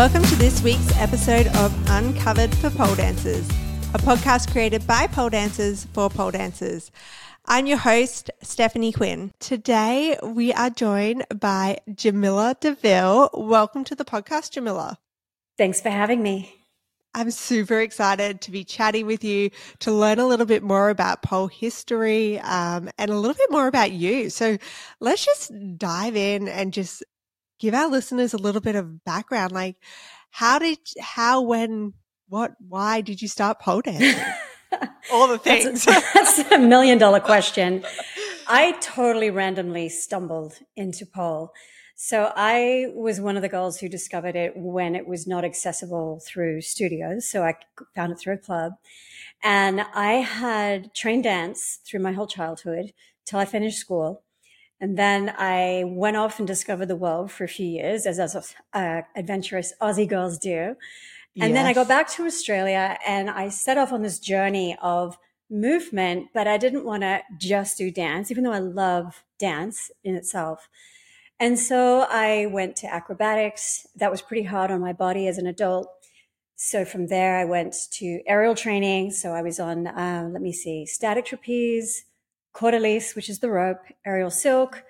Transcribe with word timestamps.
Welcome 0.00 0.22
to 0.22 0.36
this 0.36 0.62
week's 0.62 0.96
episode 0.96 1.46
of 1.48 1.90
Uncovered 1.90 2.54
for 2.54 2.70
Pole 2.70 2.94
Dancers, 2.94 3.46
a 3.92 3.98
podcast 3.98 4.50
created 4.50 4.86
by 4.86 5.06
pole 5.06 5.28
dancers 5.28 5.84
for 5.92 6.08
pole 6.08 6.30
dancers. 6.30 6.90
I'm 7.44 7.66
your 7.66 7.76
host, 7.76 8.30
Stephanie 8.40 8.92
Quinn. 8.92 9.34
Today 9.40 10.18
we 10.22 10.54
are 10.54 10.70
joined 10.70 11.26
by 11.38 11.80
Jamilla 11.86 12.58
DeVille. 12.58 13.28
Welcome 13.34 13.84
to 13.84 13.94
the 13.94 14.06
podcast, 14.06 14.58
Jamilla. 14.58 14.96
Thanks 15.58 15.82
for 15.82 15.90
having 15.90 16.22
me. 16.22 16.50
I'm 17.14 17.30
super 17.30 17.78
excited 17.78 18.40
to 18.40 18.50
be 18.50 18.64
chatting 18.64 19.04
with 19.04 19.22
you 19.22 19.50
to 19.80 19.92
learn 19.92 20.18
a 20.18 20.26
little 20.26 20.46
bit 20.46 20.62
more 20.62 20.88
about 20.88 21.20
pole 21.20 21.48
history 21.48 22.38
um, 22.40 22.88
and 22.96 23.10
a 23.10 23.18
little 23.18 23.36
bit 23.36 23.50
more 23.50 23.66
about 23.66 23.92
you. 23.92 24.30
So 24.30 24.56
let's 24.98 25.26
just 25.26 25.52
dive 25.76 26.16
in 26.16 26.48
and 26.48 26.72
just 26.72 27.04
give 27.60 27.74
our 27.74 27.88
listeners 27.88 28.34
a 28.34 28.38
little 28.38 28.60
bit 28.60 28.74
of 28.74 29.04
background. 29.04 29.52
Like, 29.52 29.76
how 30.30 30.58
did, 30.58 30.78
how, 31.00 31.42
when, 31.42 31.94
what, 32.28 32.52
why 32.66 33.02
did 33.02 33.22
you 33.22 33.28
start 33.28 33.60
pole 33.60 33.82
dancing? 33.82 34.20
All 35.12 35.28
the 35.28 35.38
things. 35.38 35.84
That's, 35.84 36.12
that's 36.38 36.52
a 36.52 36.58
million 36.58 36.98
dollar 36.98 37.20
question. 37.32 37.84
I 38.48 38.72
totally 38.80 39.30
randomly 39.30 39.88
stumbled 39.88 40.58
into 40.74 41.06
pole. 41.06 41.52
So 41.94 42.32
I 42.34 42.86
was 42.94 43.20
one 43.20 43.36
of 43.36 43.42
the 43.42 43.48
girls 43.48 43.78
who 43.78 43.88
discovered 43.88 44.34
it 44.34 44.52
when 44.56 44.96
it 44.96 45.06
was 45.06 45.26
not 45.26 45.44
accessible 45.44 46.22
through 46.26 46.62
studios. 46.62 47.28
So 47.28 47.42
I 47.42 47.56
found 47.94 48.12
it 48.12 48.18
through 48.18 48.34
a 48.34 48.38
club. 48.38 48.72
And 49.42 49.82
I 49.94 50.14
had 50.14 50.94
trained 50.94 51.24
dance 51.24 51.78
through 51.86 52.00
my 52.00 52.12
whole 52.12 52.26
childhood 52.26 52.92
till 53.26 53.38
I 53.38 53.44
finished 53.44 53.78
school. 53.78 54.22
And 54.80 54.96
then 54.96 55.34
I 55.36 55.84
went 55.86 56.16
off 56.16 56.38
and 56.38 56.48
discovered 56.48 56.86
the 56.86 56.96
world 56.96 57.30
for 57.30 57.44
a 57.44 57.48
few 57.48 57.66
years, 57.66 58.06
as, 58.06 58.18
as 58.18 58.54
uh, 58.72 59.02
adventurous 59.14 59.74
Aussie 59.80 60.08
girls 60.08 60.38
do. 60.38 60.74
And 61.38 61.50
yes. 61.50 61.52
then 61.52 61.66
I 61.66 61.74
got 61.74 61.86
back 61.86 62.08
to 62.12 62.24
Australia 62.24 62.98
and 63.06 63.30
I 63.30 63.50
set 63.50 63.78
off 63.78 63.92
on 63.92 64.02
this 64.02 64.18
journey 64.18 64.76
of 64.82 65.18
movement, 65.50 66.28
but 66.32 66.48
I 66.48 66.56
didn't 66.56 66.84
want 66.84 67.02
to 67.02 67.20
just 67.38 67.76
do 67.78 67.90
dance, 67.90 68.30
even 68.30 68.42
though 68.42 68.52
I 68.52 68.58
love 68.58 69.22
dance 69.38 69.90
in 70.02 70.14
itself. 70.14 70.68
And 71.38 71.58
so 71.58 72.06
I 72.10 72.46
went 72.46 72.76
to 72.76 72.92
acrobatics. 72.92 73.86
That 73.96 74.10
was 74.10 74.22
pretty 74.22 74.42
hard 74.42 74.70
on 74.70 74.80
my 74.80 74.92
body 74.92 75.26
as 75.26 75.38
an 75.38 75.46
adult. 75.46 75.88
So 76.56 76.84
from 76.84 77.06
there, 77.06 77.38
I 77.38 77.44
went 77.44 77.74
to 77.92 78.20
aerial 78.26 78.54
training. 78.54 79.12
So 79.12 79.32
I 79.32 79.42
was 79.42 79.58
on, 79.58 79.86
uh, 79.86 80.28
let 80.32 80.42
me 80.42 80.52
see, 80.52 80.84
static 80.84 81.24
trapeze, 81.26 82.04
corde 82.52 82.80
lisse, 82.80 83.14
which 83.14 83.28
is 83.28 83.38
the 83.40 83.50
rope, 83.50 83.80
aerial 84.04 84.30
silk. 84.30 84.84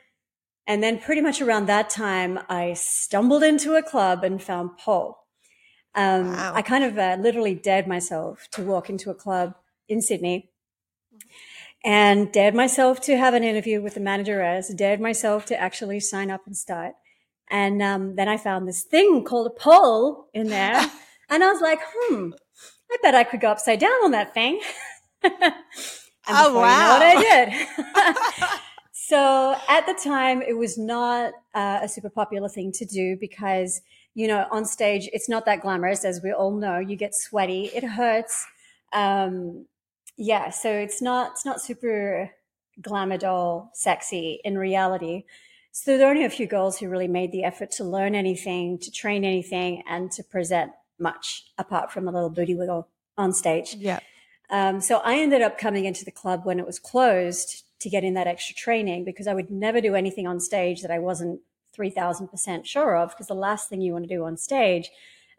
And 0.67 0.83
then 0.83 0.99
pretty 0.99 1.21
much 1.21 1.41
around 1.41 1.67
that 1.67 1.91
time, 1.91 2.39
I 2.49 2.75
stumbled 2.75 3.43
into 3.43 3.75
a 3.75 3.83
club 3.83 4.23
and 4.23 4.43
found 4.43 4.79
pole. 4.79 5.19
Um, 5.95 6.33
wow. 6.33 6.53
I 6.55 6.63
kind 6.63 6.85
of 6.85 6.97
uh, 6.97 7.17
literally 7.21 7.55
dared 7.55 7.87
myself 7.87 8.47
to 8.53 8.63
walk 8.63 8.89
into 8.89 9.11
a 9.11 9.15
club 9.15 9.55
in 9.89 10.01
Sydney 10.01 10.51
and 11.85 12.31
dared 12.31 12.55
myself 12.55 13.01
to 13.01 13.17
have 13.17 13.35
an 13.35 13.43
interview 13.43 13.81
with 13.83 13.95
the 13.95 14.01
manageress, 14.01 14.73
dared 14.75 15.01
myself 15.01 15.47
to 15.47 15.61
actually 15.61 15.99
sign 16.01 16.31
up 16.31 16.47
and 16.47 16.57
start. 16.57 16.93
And 17.51 17.83
um, 17.83 18.15
then 18.15 18.29
I 18.29 18.37
found 18.37 18.69
this 18.69 18.83
thing 18.83 19.25
called 19.25 19.49
a 19.49 19.51
pole 19.51 20.29
in 20.33 20.49
there. 20.49 20.77
and 21.29 21.43
I 21.43 21.51
was 21.51 21.61
like, 21.61 21.81
hmm, 21.83 22.31
I 22.91 22.97
bet 23.03 23.15
I 23.15 23.25
could 23.25 23.41
go 23.41 23.51
upside 23.51 23.81
down 23.81 24.05
on 24.05 24.13
that 24.13 24.35
thing. 24.35 24.61
oh, 26.29 26.55
wow. 26.55 26.73
You 26.73 26.79
know 26.79 26.91
what 26.91 27.03
I 27.03 27.45
did. 27.45 28.61
so 28.93 29.57
at 29.69 29.87
the 29.87 29.95
time, 29.95 30.43
it 30.43 30.57
was 30.57 30.79
not 30.79 31.33
uh, 31.55 31.81
a 31.83 31.89
super 31.89 32.11
popular 32.11 32.49
thing 32.49 32.73
to 32.73 32.85
do 32.85 33.17
because, 33.21 33.83
you 34.15 34.29
know, 34.29 34.47
on 34.51 34.65
stage, 34.65 35.09
it's 35.13 35.29
not 35.29 35.45
that 35.47 35.63
glamorous, 35.63 36.05
as 36.05 36.21
we 36.23 36.33
all 36.33 36.53
know. 36.53 36.79
You 36.79 36.97
get 36.97 37.15
sweaty, 37.15 37.71
it 37.75 37.85
hurts. 37.85 38.47
Um, 38.93 39.67
yeah, 40.17 40.51
so 40.51 40.71
it's 40.71 41.01
not 41.01 41.33
it's 41.33 41.47
not 41.47 41.63
super 41.63 42.31
glamour 42.81 43.17
doll 43.17 43.71
sexy 43.73 44.41
in 44.45 44.59
reality. 44.59 45.25
So 45.73 45.97
there 45.97 46.09
are 46.09 46.11
only 46.11 46.25
a 46.25 46.31
few 46.31 46.47
girls 46.47 46.79
who 46.79 46.89
really 46.89 47.09
made 47.09 47.33
the 47.33 47.45
effort 47.45 47.71
to 47.73 47.85
learn 47.85 48.15
anything, 48.15 48.79
to 48.81 48.91
train 48.91 49.25
anything, 49.25 49.83
and 49.89 50.11
to 50.13 50.25
present 50.25 50.73
much 50.99 51.45
apart 51.59 51.93
from 51.93 52.09
a 52.09 52.11
little 52.11 52.29
booty 52.29 52.55
wiggle 52.55 52.89
on 53.17 53.33
stage. 53.33 53.77
Yeah. 53.79 54.01
Um, 54.51 54.81
so 54.81 54.99
I 54.99 55.17
ended 55.17 55.43
up 55.43 55.59
coming 55.59 55.85
into 55.85 56.05
the 56.05 56.11
club 56.11 56.45
when 56.45 56.59
it 56.59 56.67
was 56.67 56.79
closed 56.79 57.65
to 57.81 57.89
get 57.89 58.05
in 58.05 58.15
that 58.15 58.27
extra 58.27 58.55
training 58.55 59.05
because 59.05 59.27
I 59.27 59.35
would 59.35 59.51
never 59.51 59.81
do 59.81 59.95
anything 59.95 60.27
on 60.27 60.41
stage 60.41 60.83
that 60.83 60.91
I 60.91 60.99
wasn't 60.99 61.41
3000% 61.79 62.67
sure 62.67 62.97
of 62.97 63.11
because 63.11 63.29
the 63.29 63.35
last 63.35 63.69
thing 63.69 63.81
you 63.81 63.93
want 63.93 64.09
to 64.09 64.15
do 64.15 64.25
on 64.25 64.37
stage 64.37 64.91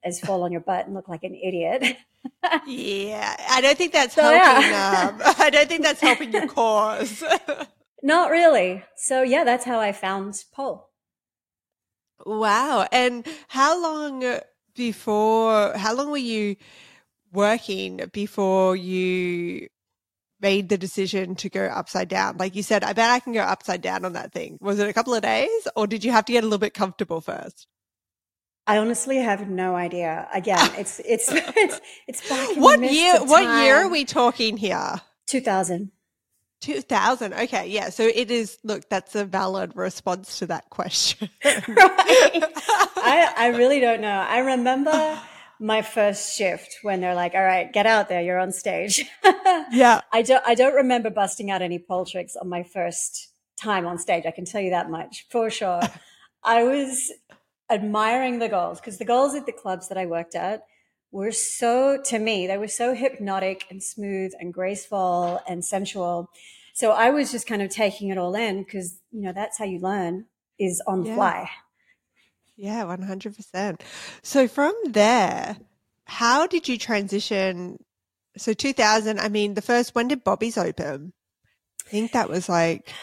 is 0.05 0.19
fall 0.19 0.43
on 0.43 0.51
your 0.51 0.61
butt 0.61 0.85
and 0.85 0.95
look 0.95 1.07
like 1.07 1.23
an 1.23 1.35
idiot. 1.35 1.97
yeah, 2.65 3.35
I 3.49 3.61
don't 3.61 3.77
think 3.77 3.93
that's 3.93 4.15
so, 4.15 4.23
helping. 4.23 4.71
Yeah. 4.71 5.09
um, 5.09 5.21
I 5.37 5.49
don't 5.49 5.67
think 5.67 5.83
that's 5.83 6.01
helping 6.01 6.31
your 6.31 6.47
cause. 6.47 7.23
Not 8.03 8.31
really. 8.31 8.83
So 8.95 9.21
yeah, 9.21 9.43
that's 9.43 9.65
how 9.65 9.79
I 9.79 9.91
found 9.91 10.43
pole. 10.53 10.89
Wow. 12.25 12.87
And 12.91 13.25
how 13.47 13.81
long 13.81 14.39
before? 14.75 15.73
How 15.75 15.93
long 15.93 16.09
were 16.09 16.17
you 16.17 16.55
working 17.31 18.01
before 18.11 18.75
you 18.75 19.67
made 20.39 20.69
the 20.69 20.77
decision 20.77 21.35
to 21.35 21.49
go 21.49 21.65
upside 21.65 22.09
down? 22.09 22.37
Like 22.37 22.55
you 22.55 22.63
said, 22.63 22.83
I 22.83 22.93
bet 22.93 23.09
I 23.09 23.19
can 23.19 23.33
go 23.33 23.41
upside 23.41 23.81
down 23.81 24.05
on 24.05 24.13
that 24.13 24.31
thing. 24.31 24.57
Was 24.61 24.79
it 24.79 24.89
a 24.89 24.93
couple 24.93 25.13
of 25.13 25.21
days, 25.21 25.67
or 25.75 25.87
did 25.87 26.03
you 26.03 26.11
have 26.11 26.25
to 26.25 26.33
get 26.33 26.43
a 26.43 26.47
little 26.47 26.59
bit 26.59 26.73
comfortable 26.73 27.21
first? 27.21 27.67
I 28.67 28.77
honestly 28.77 29.17
have 29.17 29.49
no 29.49 29.75
idea. 29.75 30.27
Again, 30.33 30.71
it's 30.77 30.99
it's 31.05 31.31
it's 31.31 31.81
it's 32.07 32.29
back 32.29 32.55
in 32.55 32.61
what 32.61 32.79
year? 32.81 33.23
What 33.23 33.63
year 33.63 33.77
are 33.77 33.89
we 33.89 34.05
talking 34.05 34.57
here? 34.57 35.01
Two 35.27 35.41
thousand. 35.41 35.91
2000 36.61 37.33
okay 37.33 37.67
yeah 37.67 37.89
so 37.89 38.03
it 38.03 38.29
is 38.29 38.59
look 38.63 38.87
that's 38.87 39.15
a 39.15 39.25
valid 39.25 39.75
response 39.75 40.37
to 40.37 40.45
that 40.45 40.69
question 40.69 41.27
right 41.43 42.43
I, 42.97 43.33
I 43.35 43.47
really 43.57 43.79
don't 43.79 43.99
know 43.99 44.25
i 44.29 44.37
remember 44.37 45.19
my 45.61 45.81
first 45.81 46.35
shift 46.35 46.79
when 46.81 47.01
they're 47.01 47.15
like 47.15 47.33
all 47.35 47.43
right 47.43 47.71
get 47.71 47.85
out 47.85 48.09
there 48.09 48.21
you're 48.21 48.39
on 48.39 48.51
stage 48.51 49.05
yeah 49.71 50.01
i 50.11 50.21
don't 50.21 50.43
i 50.47 50.55
don't 50.55 50.73
remember 50.73 51.09
busting 51.09 51.51
out 51.51 51.61
any 51.61 51.77
pole 51.77 52.05
tricks 52.05 52.35
on 52.35 52.49
my 52.49 52.63
first 52.63 53.29
time 53.61 53.85
on 53.85 53.97
stage 53.97 54.25
i 54.25 54.31
can 54.31 54.43
tell 54.43 54.61
you 54.61 54.71
that 54.71 54.89
much 54.89 55.27
for 55.29 55.49
sure 55.49 55.81
i 56.43 56.63
was 56.63 57.11
admiring 57.71 58.39
the 58.39 58.49
girls 58.49 58.79
because 58.79 58.97
the 58.97 59.05
girls 59.05 59.33
at 59.33 59.45
the 59.45 59.51
clubs 59.51 59.87
that 59.87 59.97
I 59.97 60.05
worked 60.05 60.35
at 60.35 60.65
were 61.11 61.31
so, 61.31 62.01
to 62.05 62.19
me, 62.19 62.45
they 62.45 62.57
were 62.57 62.67
so 62.67 62.93
hypnotic 62.93 63.65
and 63.69 63.81
smooth 63.81 64.33
and 64.39 64.53
graceful 64.53 65.41
and 65.47 65.63
sensual. 65.63 66.29
So 66.73 66.91
I 66.91 67.09
was 67.09 67.31
just 67.31 67.47
kind 67.47 67.61
of 67.61 67.69
taking 67.69 68.09
it 68.09 68.17
all 68.17 68.35
in 68.35 68.63
because, 68.63 68.99
you 69.11 69.21
know, 69.21 69.33
that's 69.33 69.57
how 69.57 69.65
you 69.65 69.79
learn 69.79 70.25
is 70.59 70.81
on 70.85 71.05
yeah. 71.05 71.15
fly. 71.15 71.49
Yeah, 72.61 72.83
100%. 72.83 73.81
So 74.21 74.47
from 74.47 74.75
there, 74.87 75.57
how 76.05 76.45
did 76.45 76.67
you 76.67 76.77
transition? 76.77 77.83
So 78.37 78.53
2000, 78.53 79.19
I 79.19 79.29
mean, 79.29 79.55
the 79.55 79.63
first, 79.63 79.95
when 79.95 80.07
did 80.07 80.23
Bobbi's 80.23 80.59
open? 80.59 81.11
I 81.87 81.89
think 81.89 82.11
that 82.11 82.29
was 82.29 82.47
like 82.47 82.93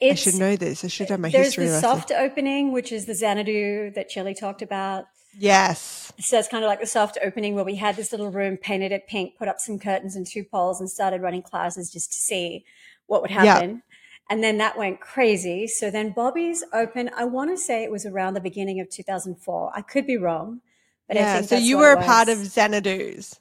it's, 0.00 0.26
I 0.26 0.30
should 0.30 0.38
know 0.38 0.54
this. 0.54 0.84
I 0.84 0.88
should 0.88 1.08
have 1.08 1.18
my 1.18 1.30
there's 1.30 1.46
history. 1.46 1.64
There's 1.64 1.80
the 1.80 1.88
soft 1.88 2.12
opening, 2.12 2.72
which 2.72 2.92
is 2.92 3.06
the 3.06 3.14
Xanadu 3.14 3.92
that 3.92 4.10
Chili 4.10 4.34
talked 4.34 4.60
about. 4.60 5.06
Yes. 5.34 6.12
So 6.18 6.38
it's 6.38 6.48
kind 6.48 6.62
of 6.62 6.68
like 6.68 6.80
the 6.80 6.86
soft 6.86 7.16
opening 7.24 7.54
where 7.54 7.64
we 7.64 7.76
had 7.76 7.96
this 7.96 8.12
little 8.12 8.30
room 8.30 8.58
painted 8.58 8.92
it 8.92 9.08
pink, 9.08 9.38
put 9.38 9.48
up 9.48 9.60
some 9.60 9.78
curtains 9.78 10.14
and 10.14 10.26
two 10.26 10.44
poles 10.44 10.78
and 10.78 10.90
started 10.90 11.22
running 11.22 11.42
classes 11.42 11.90
just 11.90 12.12
to 12.12 12.18
see 12.18 12.66
what 13.06 13.22
would 13.22 13.30
happen. 13.30 13.70
Yep. 13.70 13.82
And 14.30 14.44
then 14.44 14.58
that 14.58 14.78
went 14.78 15.00
crazy. 15.00 15.66
So 15.66 15.90
then 15.90 16.14
Bobbi's 16.14 16.64
open. 16.72 17.10
I 17.16 17.24
want 17.24 17.50
to 17.50 17.56
say 17.58 17.82
it 17.82 17.90
was 17.90 18.06
around 18.06 18.34
the 18.34 18.40
beginning 18.40 18.80
of 18.80 18.88
2004. 18.88 19.72
I 19.74 19.82
could 19.82 20.06
be 20.06 20.16
wrong, 20.16 20.60
but 21.08 21.16
yeah, 21.16 21.34
I 21.34 21.36
think 21.38 21.48
so. 21.48 21.56
you 21.56 21.78
were 21.78 21.92
a 21.92 22.02
part 22.02 22.28
of 22.28 22.38
Xanadu's. 22.38 23.40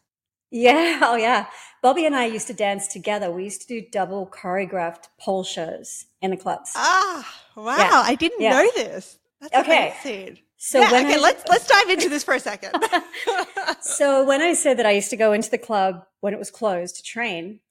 Yeah. 0.52 1.00
Oh, 1.04 1.16
yeah. 1.16 1.46
Bobbi 1.84 2.06
and 2.06 2.16
I 2.16 2.26
used 2.26 2.48
to 2.48 2.54
dance 2.54 2.88
together. 2.88 3.32
We 3.32 3.44
used 3.46 3.62
to 3.62 3.68
do 3.68 3.88
double 3.90 4.28
choreographed 4.28 5.06
pole 5.20 5.44
shows 5.44 6.06
in 6.22 6.32
the 6.32 6.38
clubs. 6.38 6.74
Ah, 6.76 7.42
wow! 7.56 7.78
Yeah. 7.78 8.04
I 8.06 8.16
didn't 8.16 8.42
yeah. 8.42 8.50
know 8.50 8.70
this. 8.76 9.18
That's 9.40 9.56
okay. 9.56 9.94
Amazing. 10.04 10.40
So 10.58 10.82
yeah, 10.82 10.88
okay, 10.88 11.14
I, 11.14 11.18
let's 11.18 11.48
let's 11.48 11.68
dive 11.68 11.90
into 11.90 12.10
this 12.10 12.26
for 12.26 12.34
a 12.34 12.40
second. 12.40 12.74
so 13.82 14.26
when 14.26 14.42
I 14.42 14.54
said 14.54 14.78
that 14.78 14.86
I 14.86 14.92
used 14.92 15.10
to 15.12 15.16
go 15.16 15.32
into 15.32 15.50
the 15.50 15.58
club 15.58 16.04
when 16.20 16.34
it 16.34 16.40
was 16.40 16.52
closed 16.52 16.98
to 16.98 17.04
train, 17.04 17.62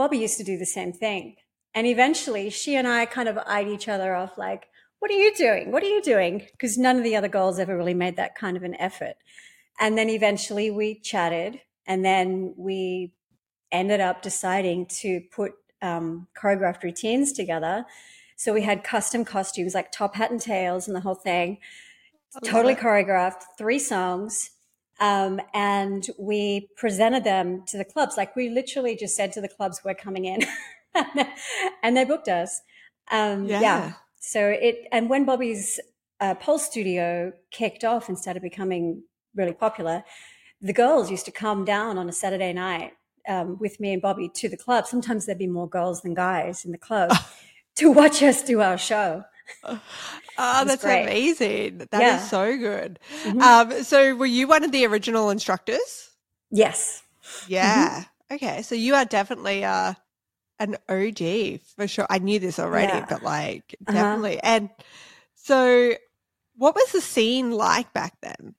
Bobbi 0.00 0.18
used 0.18 0.38
to 0.38 0.44
do 0.44 0.56
the 0.56 0.64
same 0.64 0.92
thing. 0.92 1.36
And 1.78 1.86
eventually, 1.86 2.50
she 2.50 2.74
and 2.74 2.88
I 2.88 3.06
kind 3.06 3.28
of 3.28 3.38
eyed 3.46 3.68
each 3.68 3.86
other 3.86 4.12
off, 4.12 4.36
like, 4.36 4.66
"What 4.98 5.12
are 5.12 5.14
you 5.14 5.32
doing? 5.36 5.70
What 5.70 5.84
are 5.84 5.86
you 5.86 6.02
doing?" 6.02 6.44
Because 6.50 6.76
none 6.76 6.96
of 6.96 7.04
the 7.04 7.14
other 7.14 7.28
girls 7.28 7.60
ever 7.60 7.76
really 7.76 7.94
made 7.94 8.16
that 8.16 8.34
kind 8.34 8.56
of 8.56 8.64
an 8.64 8.74
effort. 8.80 9.14
And 9.78 9.96
then 9.96 10.08
eventually, 10.08 10.72
we 10.72 10.98
chatted, 10.98 11.60
and 11.86 12.04
then 12.04 12.52
we 12.56 13.12
ended 13.70 14.00
up 14.00 14.22
deciding 14.22 14.86
to 15.02 15.20
put 15.30 15.52
um, 15.80 16.26
choreographed 16.36 16.82
routines 16.82 17.32
together. 17.32 17.86
So 18.34 18.52
we 18.52 18.62
had 18.62 18.82
custom 18.82 19.24
costumes 19.24 19.72
like 19.72 19.92
top 19.92 20.16
hat 20.16 20.32
and 20.32 20.40
tails 20.40 20.88
and 20.88 20.96
the 20.96 21.00
whole 21.00 21.14
thing. 21.14 21.58
totally 22.42 22.74
choreographed, 22.74 23.42
three 23.56 23.78
songs. 23.78 24.50
Um, 24.98 25.40
and 25.54 26.04
we 26.18 26.70
presented 26.76 27.22
them 27.22 27.62
to 27.66 27.78
the 27.78 27.84
clubs. 27.84 28.16
Like 28.16 28.34
we 28.34 28.48
literally 28.48 28.96
just 28.96 29.14
said 29.14 29.32
to 29.34 29.40
the 29.40 29.48
clubs, 29.48 29.82
we're 29.84 29.94
coming 29.94 30.24
in 30.24 30.40
and 31.82 31.96
they 31.96 32.04
booked 32.04 32.28
us. 32.28 32.60
Um, 33.10 33.46
yeah. 33.46 33.60
yeah. 33.60 33.92
So 34.20 34.48
it, 34.48 34.86
and 34.92 35.08
when 35.08 35.24
Bobbi's 35.24 35.80
uh, 36.20 36.34
Pole 36.34 36.58
Studio 36.58 37.32
kicked 37.50 37.84
off 37.84 38.08
and 38.08 38.18
started 38.18 38.42
becoming 38.42 39.02
really 39.34 39.52
popular, 39.52 40.04
the 40.60 40.72
girls 40.72 41.10
used 41.10 41.24
to 41.26 41.30
come 41.30 41.64
down 41.64 41.98
on 41.98 42.08
a 42.08 42.12
Saturday 42.12 42.52
night 42.52 42.92
um, 43.28 43.58
with 43.58 43.78
me 43.78 43.92
and 43.92 44.02
Bobbi 44.02 44.32
to 44.34 44.48
the 44.48 44.56
club. 44.56 44.86
Sometimes 44.86 45.26
there'd 45.26 45.38
be 45.38 45.46
more 45.46 45.68
girls 45.68 46.02
than 46.02 46.14
guys 46.14 46.64
in 46.64 46.72
the 46.72 46.78
club 46.78 47.12
to 47.76 47.90
watch 47.92 48.22
us 48.22 48.42
do 48.42 48.60
our 48.60 48.78
show. 48.78 49.24
Oh, 50.40 50.64
that's 50.64 50.84
great. 50.84 51.02
amazing. 51.02 51.78
That 51.90 52.00
yeah. 52.00 52.22
is 52.22 52.30
so 52.30 52.56
good. 52.56 52.98
Mm-hmm. 53.24 53.40
Um, 53.40 53.82
so 53.82 54.14
were 54.14 54.26
you 54.26 54.46
one 54.46 54.62
of 54.62 54.72
the 54.72 54.86
original 54.86 55.30
instructors? 55.30 56.10
Yes. 56.50 57.02
Yeah. 57.46 58.04
Mm-hmm. 58.30 58.34
Okay. 58.34 58.62
So 58.62 58.74
you 58.74 58.94
are 58.94 59.04
definitely 59.04 59.64
uh, 59.64 59.94
an 60.58 60.76
OG 60.88 61.60
for 61.76 61.86
sure. 61.86 62.06
I 62.08 62.18
knew 62.18 62.38
this 62.38 62.58
already, 62.58 62.92
yeah. 62.92 63.06
but 63.08 63.22
like 63.22 63.74
uh-huh. 63.86 63.92
definitely. 63.92 64.40
Uh-huh. 64.40 64.54
And 64.54 64.70
so 65.34 65.94
what 66.56 66.74
was 66.74 66.92
the 66.92 67.00
scene 67.00 67.52
like 67.52 67.92
back 67.92 68.14
then? 68.20 68.54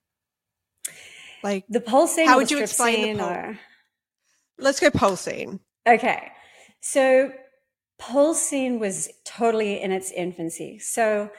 Like 1.44 1.66
the 1.70 1.82
pole 1.82 2.08
scene. 2.08 2.28
How 2.28 2.38
would 2.38 2.52
you 2.52 2.62
explain 2.62 3.18
the 3.18 3.24
pole? 3.24 3.32
Or... 3.32 3.60
Let's 4.58 4.80
go 4.80 4.90
pole 4.90 5.16
scene. 5.16 5.60
Okay. 5.88 6.32
So 6.82 7.32
pole 7.98 8.34
scene 8.34 8.80
was 8.80 9.10
totally 9.26 9.82
in 9.82 9.92
its 9.92 10.12
infancy. 10.12 10.80
So 10.80 11.30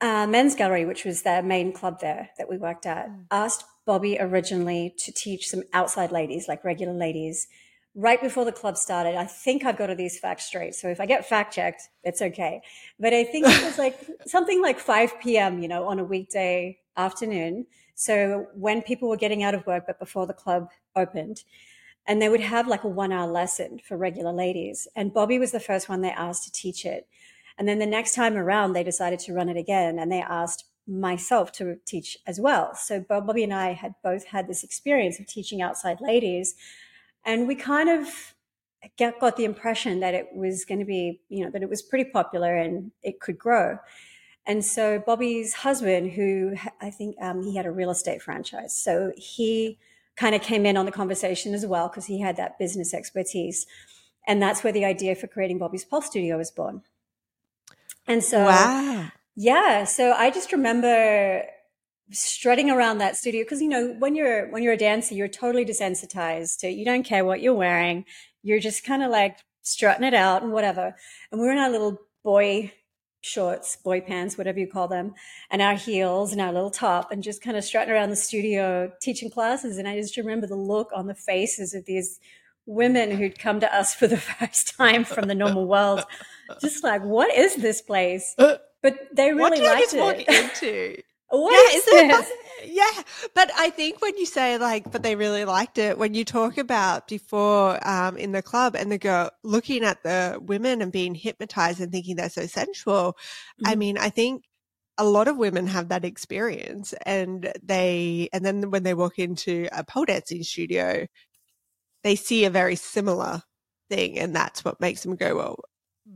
uh, 0.00 0.26
Men's 0.26 0.54
Gallery, 0.54 0.84
which 0.84 1.04
was 1.04 1.22
their 1.22 1.42
main 1.42 1.72
club 1.72 2.00
there 2.00 2.30
that 2.38 2.48
we 2.48 2.56
worked 2.58 2.86
at, 2.86 3.08
mm. 3.08 3.24
asked 3.30 3.64
Bobbi 3.86 4.16
originally 4.20 4.94
to 4.98 5.12
teach 5.12 5.48
some 5.48 5.62
outside 5.72 6.12
ladies, 6.12 6.48
like 6.48 6.64
regular 6.64 6.92
ladies, 6.92 7.48
right 7.96 8.20
before 8.20 8.44
the 8.44 8.52
club 8.52 8.76
started. 8.76 9.16
I 9.16 9.24
think 9.24 9.64
I've 9.64 9.78
got 9.78 9.88
all 9.88 9.96
these 9.96 10.18
facts 10.18 10.44
straight. 10.44 10.74
So 10.74 10.88
if 10.88 11.00
I 11.00 11.06
get 11.06 11.26
fact 11.26 11.54
checked, 11.54 11.88
it's 12.04 12.20
okay. 12.20 12.60
But 13.00 13.14
I 13.14 13.24
think 13.24 13.46
it 13.48 13.64
was 13.64 13.78
like 13.78 13.98
something 14.26 14.60
like 14.60 14.78
5 14.78 15.18
p.m., 15.18 15.60
you 15.60 15.66
know, 15.66 15.88
on 15.88 15.98
a 15.98 16.04
weekday 16.04 16.78
afternoon. 16.96 17.66
So 17.94 18.46
when 18.54 18.82
people 18.82 19.08
were 19.08 19.16
getting 19.16 19.42
out 19.42 19.54
of 19.54 19.66
work, 19.66 19.84
but 19.86 19.98
before 19.98 20.26
the 20.26 20.34
club 20.34 20.68
opened, 20.94 21.42
and 22.06 22.22
they 22.22 22.28
would 22.28 22.40
have 22.40 22.68
like 22.68 22.84
a 22.84 22.88
one 22.88 23.12
hour 23.12 23.26
lesson 23.26 23.80
for 23.80 23.96
regular 23.96 24.32
ladies. 24.32 24.86
And 24.94 25.12
Bobbi 25.12 25.40
was 25.40 25.50
the 25.50 25.58
first 25.58 25.88
one 25.88 26.02
they 26.02 26.10
asked 26.10 26.44
to 26.44 26.52
teach 26.52 26.84
it. 26.84 27.08
And 27.58 27.66
then 27.66 27.78
the 27.78 27.86
next 27.86 28.14
time 28.14 28.36
around, 28.36 28.74
they 28.74 28.84
decided 28.84 29.18
to 29.20 29.32
run 29.32 29.48
it 29.48 29.56
again 29.56 29.98
and 29.98 30.12
they 30.12 30.20
asked 30.20 30.66
myself 30.86 31.50
to 31.52 31.78
teach 31.84 32.18
as 32.26 32.38
well. 32.38 32.74
So 32.76 33.00
Bobbi 33.00 33.42
and 33.42 33.54
I 33.54 33.72
had 33.72 33.94
both 34.04 34.26
had 34.26 34.46
this 34.46 34.62
experience 34.62 35.18
of 35.18 35.26
teaching 35.26 35.60
outside 35.60 36.00
ladies. 36.00 36.54
And 37.26 37.46
we 37.46 37.56
kind 37.56 37.90
of 37.90 38.34
get, 38.96 39.20
got 39.20 39.36
the 39.36 39.44
impression 39.44 40.00
that 40.00 40.14
it 40.14 40.28
was 40.34 40.64
going 40.64 40.78
to 40.78 40.84
be, 40.86 41.20
you 41.28 41.44
know, 41.44 41.50
that 41.50 41.62
it 41.62 41.68
was 41.68 41.82
pretty 41.82 42.08
popular 42.08 42.56
and 42.56 42.92
it 43.02 43.20
could 43.20 43.36
grow. 43.36 43.78
And 44.46 44.64
so 44.64 45.00
Bobbi's 45.00 45.54
husband, 45.54 46.12
who 46.12 46.54
I 46.80 46.90
think 46.90 47.16
um, 47.20 47.42
he 47.42 47.56
had 47.56 47.66
a 47.66 47.72
real 47.72 47.90
estate 47.90 48.22
franchise, 48.22 48.76
so 48.76 49.12
he 49.16 49.76
kind 50.16 50.34
of 50.34 50.40
came 50.40 50.64
in 50.64 50.76
on 50.76 50.86
the 50.86 50.92
conversation 50.92 51.52
as 51.52 51.66
well 51.66 51.88
because 51.88 52.06
he 52.06 52.20
had 52.20 52.36
that 52.36 52.58
business 52.58 52.94
expertise. 52.94 53.66
And 54.26 54.40
that's 54.40 54.64
where 54.64 54.72
the 54.72 54.84
idea 54.84 55.14
for 55.14 55.26
creating 55.26 55.58
Bobbi's 55.58 55.84
Pole 55.84 56.00
Studio 56.00 56.38
was 56.38 56.50
born. 56.50 56.82
And 58.06 58.22
so, 58.22 58.44
wow. 58.44 59.08
yeah. 59.34 59.84
So 59.84 60.12
I 60.12 60.30
just 60.30 60.52
remember 60.52 61.42
strutting 62.12 62.70
around 62.70 62.98
that 62.98 63.16
studio 63.16 63.42
because 63.42 63.60
you 63.60 63.68
know 63.68 63.94
when 63.98 64.14
you're 64.14 64.48
when 64.50 64.62
you're 64.62 64.74
a 64.74 64.78
dancer 64.78 65.14
you're 65.14 65.28
totally 65.28 65.64
desensitized 65.64 66.58
to 66.58 66.68
you 66.68 66.84
don't 66.84 67.02
care 67.02 67.24
what 67.24 67.40
you're 67.40 67.54
wearing 67.54 68.04
you're 68.42 68.60
just 68.60 68.84
kind 68.84 69.02
of 69.02 69.10
like 69.10 69.38
strutting 69.62 70.04
it 70.04 70.14
out 70.14 70.42
and 70.42 70.52
whatever 70.52 70.94
and 71.30 71.40
we're 71.40 71.52
in 71.52 71.58
our 71.58 71.70
little 71.70 71.98
boy 72.22 72.72
shorts 73.22 73.76
boy 73.76 74.00
pants 74.00 74.38
whatever 74.38 74.60
you 74.60 74.68
call 74.68 74.86
them 74.86 75.12
and 75.50 75.60
our 75.60 75.74
heels 75.74 76.30
and 76.30 76.40
our 76.40 76.52
little 76.52 76.70
top 76.70 77.10
and 77.10 77.24
just 77.24 77.42
kind 77.42 77.56
of 77.56 77.64
strutting 77.64 77.92
around 77.92 78.10
the 78.10 78.16
studio 78.16 78.90
teaching 79.00 79.28
classes 79.28 79.76
and 79.76 79.88
i 79.88 79.96
just 79.96 80.16
remember 80.16 80.46
the 80.46 80.54
look 80.54 80.90
on 80.94 81.08
the 81.08 81.14
faces 81.14 81.74
of 81.74 81.84
these 81.86 82.20
women 82.66 83.10
who'd 83.10 83.38
come 83.38 83.58
to 83.58 83.74
us 83.74 83.94
for 83.94 84.06
the 84.06 84.16
first 84.38 84.76
time 84.76 85.04
from 85.04 85.26
the 85.26 85.34
normal 85.34 85.66
world 85.66 86.04
just 86.60 86.84
like, 86.84 87.02
what 87.02 87.34
is 87.34 87.56
this 87.56 87.80
place? 87.82 88.34
Uh, 88.38 88.56
but 88.82 88.98
they 89.12 89.32
really 89.32 89.60
liked 89.60 89.94
it. 89.94 90.28
into? 90.28 91.02
What 91.28 91.72
yeah, 91.72 92.18
is? 92.18 92.32
Yeah, 92.68 93.02
but 93.34 93.50
I 93.56 93.70
think 93.70 94.00
when 94.02 94.16
you 94.16 94.26
say 94.26 94.58
like, 94.58 94.90
but 94.90 95.02
they 95.02 95.14
really 95.14 95.44
liked 95.44 95.78
it, 95.78 95.98
when 95.98 96.14
you 96.14 96.24
talk 96.24 96.58
about 96.58 97.06
before 97.06 97.86
um, 97.86 98.16
in 98.16 98.32
the 98.32 98.42
club 98.42 98.74
and 98.74 98.90
the 98.90 98.98
girl 98.98 99.30
looking 99.44 99.84
at 99.84 100.02
the 100.02 100.38
women 100.40 100.82
and 100.82 100.90
being 100.90 101.14
hypnotized 101.14 101.80
and 101.80 101.92
thinking 101.92 102.16
they're 102.16 102.30
so 102.30 102.46
sensual, 102.46 103.12
mm-hmm. 103.12 103.68
I 103.70 103.76
mean, 103.76 103.98
I 103.98 104.10
think 104.10 104.44
a 104.98 105.04
lot 105.04 105.28
of 105.28 105.36
women 105.36 105.66
have 105.68 105.90
that 105.90 106.04
experience 106.04 106.94
and 107.04 107.52
they, 107.62 108.28
and 108.32 108.44
then 108.44 108.70
when 108.70 108.82
they 108.82 108.94
walk 108.94 109.18
into 109.18 109.68
a 109.72 109.84
pole 109.84 110.06
dancing 110.06 110.42
studio, 110.42 111.06
they 112.02 112.16
see 112.16 112.44
a 112.46 112.50
very 112.50 112.76
similar 112.76 113.42
thing 113.90 114.18
and 114.18 114.34
that's 114.34 114.64
what 114.64 114.80
makes 114.80 115.02
them 115.02 115.14
go, 115.14 115.36
well, 115.36 115.60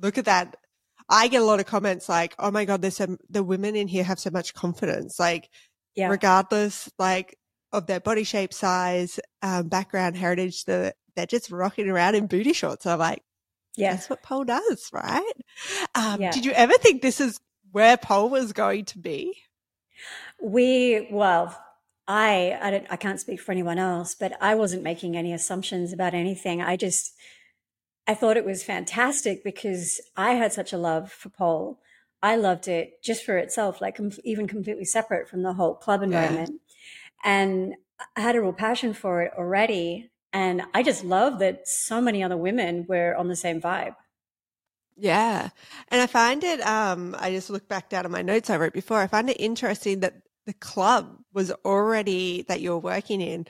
look 0.02 0.18
at 0.18 0.24
that. 0.24 0.56
I 1.10 1.28
get 1.28 1.42
a 1.42 1.44
lot 1.44 1.60
of 1.60 1.66
comments 1.66 2.08
like, 2.08 2.34
"Oh 2.38 2.50
my 2.50 2.64
god, 2.64 2.82
there's 2.82 2.96
some 2.96 3.18
the 3.28 3.42
women 3.42 3.76
in 3.76 3.88
here 3.88 4.04
have 4.04 4.20
so 4.20 4.30
much 4.30 4.54
confidence." 4.54 5.18
Like, 5.18 5.50
yeah. 5.96 6.08
regardless, 6.08 6.90
like 6.98 7.36
of 7.72 7.86
their 7.86 8.00
body 8.00 8.24
shape, 8.24 8.52
size, 8.52 9.20
um, 9.42 9.68
background, 9.68 10.16
heritage, 10.16 10.64
the, 10.64 10.94
they're 11.14 11.26
just 11.26 11.50
rocking 11.50 11.88
around 11.88 12.14
in 12.14 12.26
booty 12.26 12.52
shorts. 12.52 12.86
I'm 12.86 12.98
like, 12.98 13.22
yeah, 13.76 13.92
that's 13.92 14.10
what 14.10 14.22
pole 14.22 14.44
does, 14.44 14.90
right? 14.92 15.32
Um, 15.94 16.20
yeah. 16.20 16.30
Did 16.32 16.44
you 16.44 16.52
ever 16.52 16.74
think 16.74 17.02
this 17.02 17.20
is 17.20 17.38
where 17.72 17.96
pole 17.96 18.28
was 18.28 18.52
going 18.52 18.84
to 18.86 18.98
be? 18.98 19.36
We 20.40 21.08
well, 21.10 21.56
I 22.08 22.58
I 22.60 22.70
don't 22.70 22.86
I 22.90 22.96
can't 22.96 23.20
speak 23.20 23.40
for 23.40 23.52
anyone 23.52 23.78
else, 23.78 24.14
but 24.14 24.32
I 24.40 24.54
wasn't 24.54 24.82
making 24.82 25.16
any 25.16 25.32
assumptions 25.32 25.92
about 25.92 26.14
anything. 26.14 26.60
I 26.62 26.76
just 26.76 27.14
I 28.06 28.14
thought 28.14 28.36
it 28.36 28.44
was 28.44 28.62
fantastic 28.62 29.44
because 29.44 30.00
I 30.16 30.32
had 30.32 30.52
such 30.52 30.72
a 30.72 30.78
love 30.78 31.12
for 31.12 31.28
pole. 31.28 31.80
I 32.22 32.36
loved 32.36 32.68
it 32.68 33.02
just 33.02 33.24
for 33.24 33.38
itself, 33.38 33.80
like 33.80 33.96
com- 33.96 34.12
even 34.24 34.46
completely 34.46 34.84
separate 34.84 35.28
from 35.28 35.42
the 35.42 35.54
whole 35.54 35.74
club 35.74 36.02
environment. 36.02 36.50
Yeah. 37.24 37.32
And 37.32 37.74
I 38.16 38.20
had 38.20 38.36
a 38.36 38.40
real 38.40 38.52
passion 38.52 38.94
for 38.94 39.22
it 39.22 39.32
already. 39.36 40.10
And 40.32 40.62
I 40.74 40.82
just 40.82 41.04
love 41.04 41.38
that 41.38 41.66
so 41.66 42.00
many 42.00 42.22
other 42.22 42.36
women 42.36 42.86
were 42.88 43.16
on 43.16 43.28
the 43.28 43.36
same 43.36 43.60
vibe. 43.60 43.94
Yeah. 44.96 45.48
And 45.88 46.00
I 46.00 46.06
find 46.06 46.44
it, 46.44 46.60
um, 46.60 47.16
I 47.18 47.30
just 47.30 47.48
looked 47.48 47.68
back 47.68 47.88
down 47.88 48.04
at 48.04 48.10
my 48.10 48.22
notes 48.22 48.50
I 48.50 48.58
wrote 48.58 48.74
before. 48.74 48.98
I 48.98 49.06
find 49.06 49.30
it 49.30 49.40
interesting 49.40 50.00
that 50.00 50.14
the 50.46 50.52
club 50.54 51.18
was 51.32 51.52
already 51.64 52.44
that 52.48 52.60
you're 52.60 52.78
working 52.78 53.20
in 53.20 53.46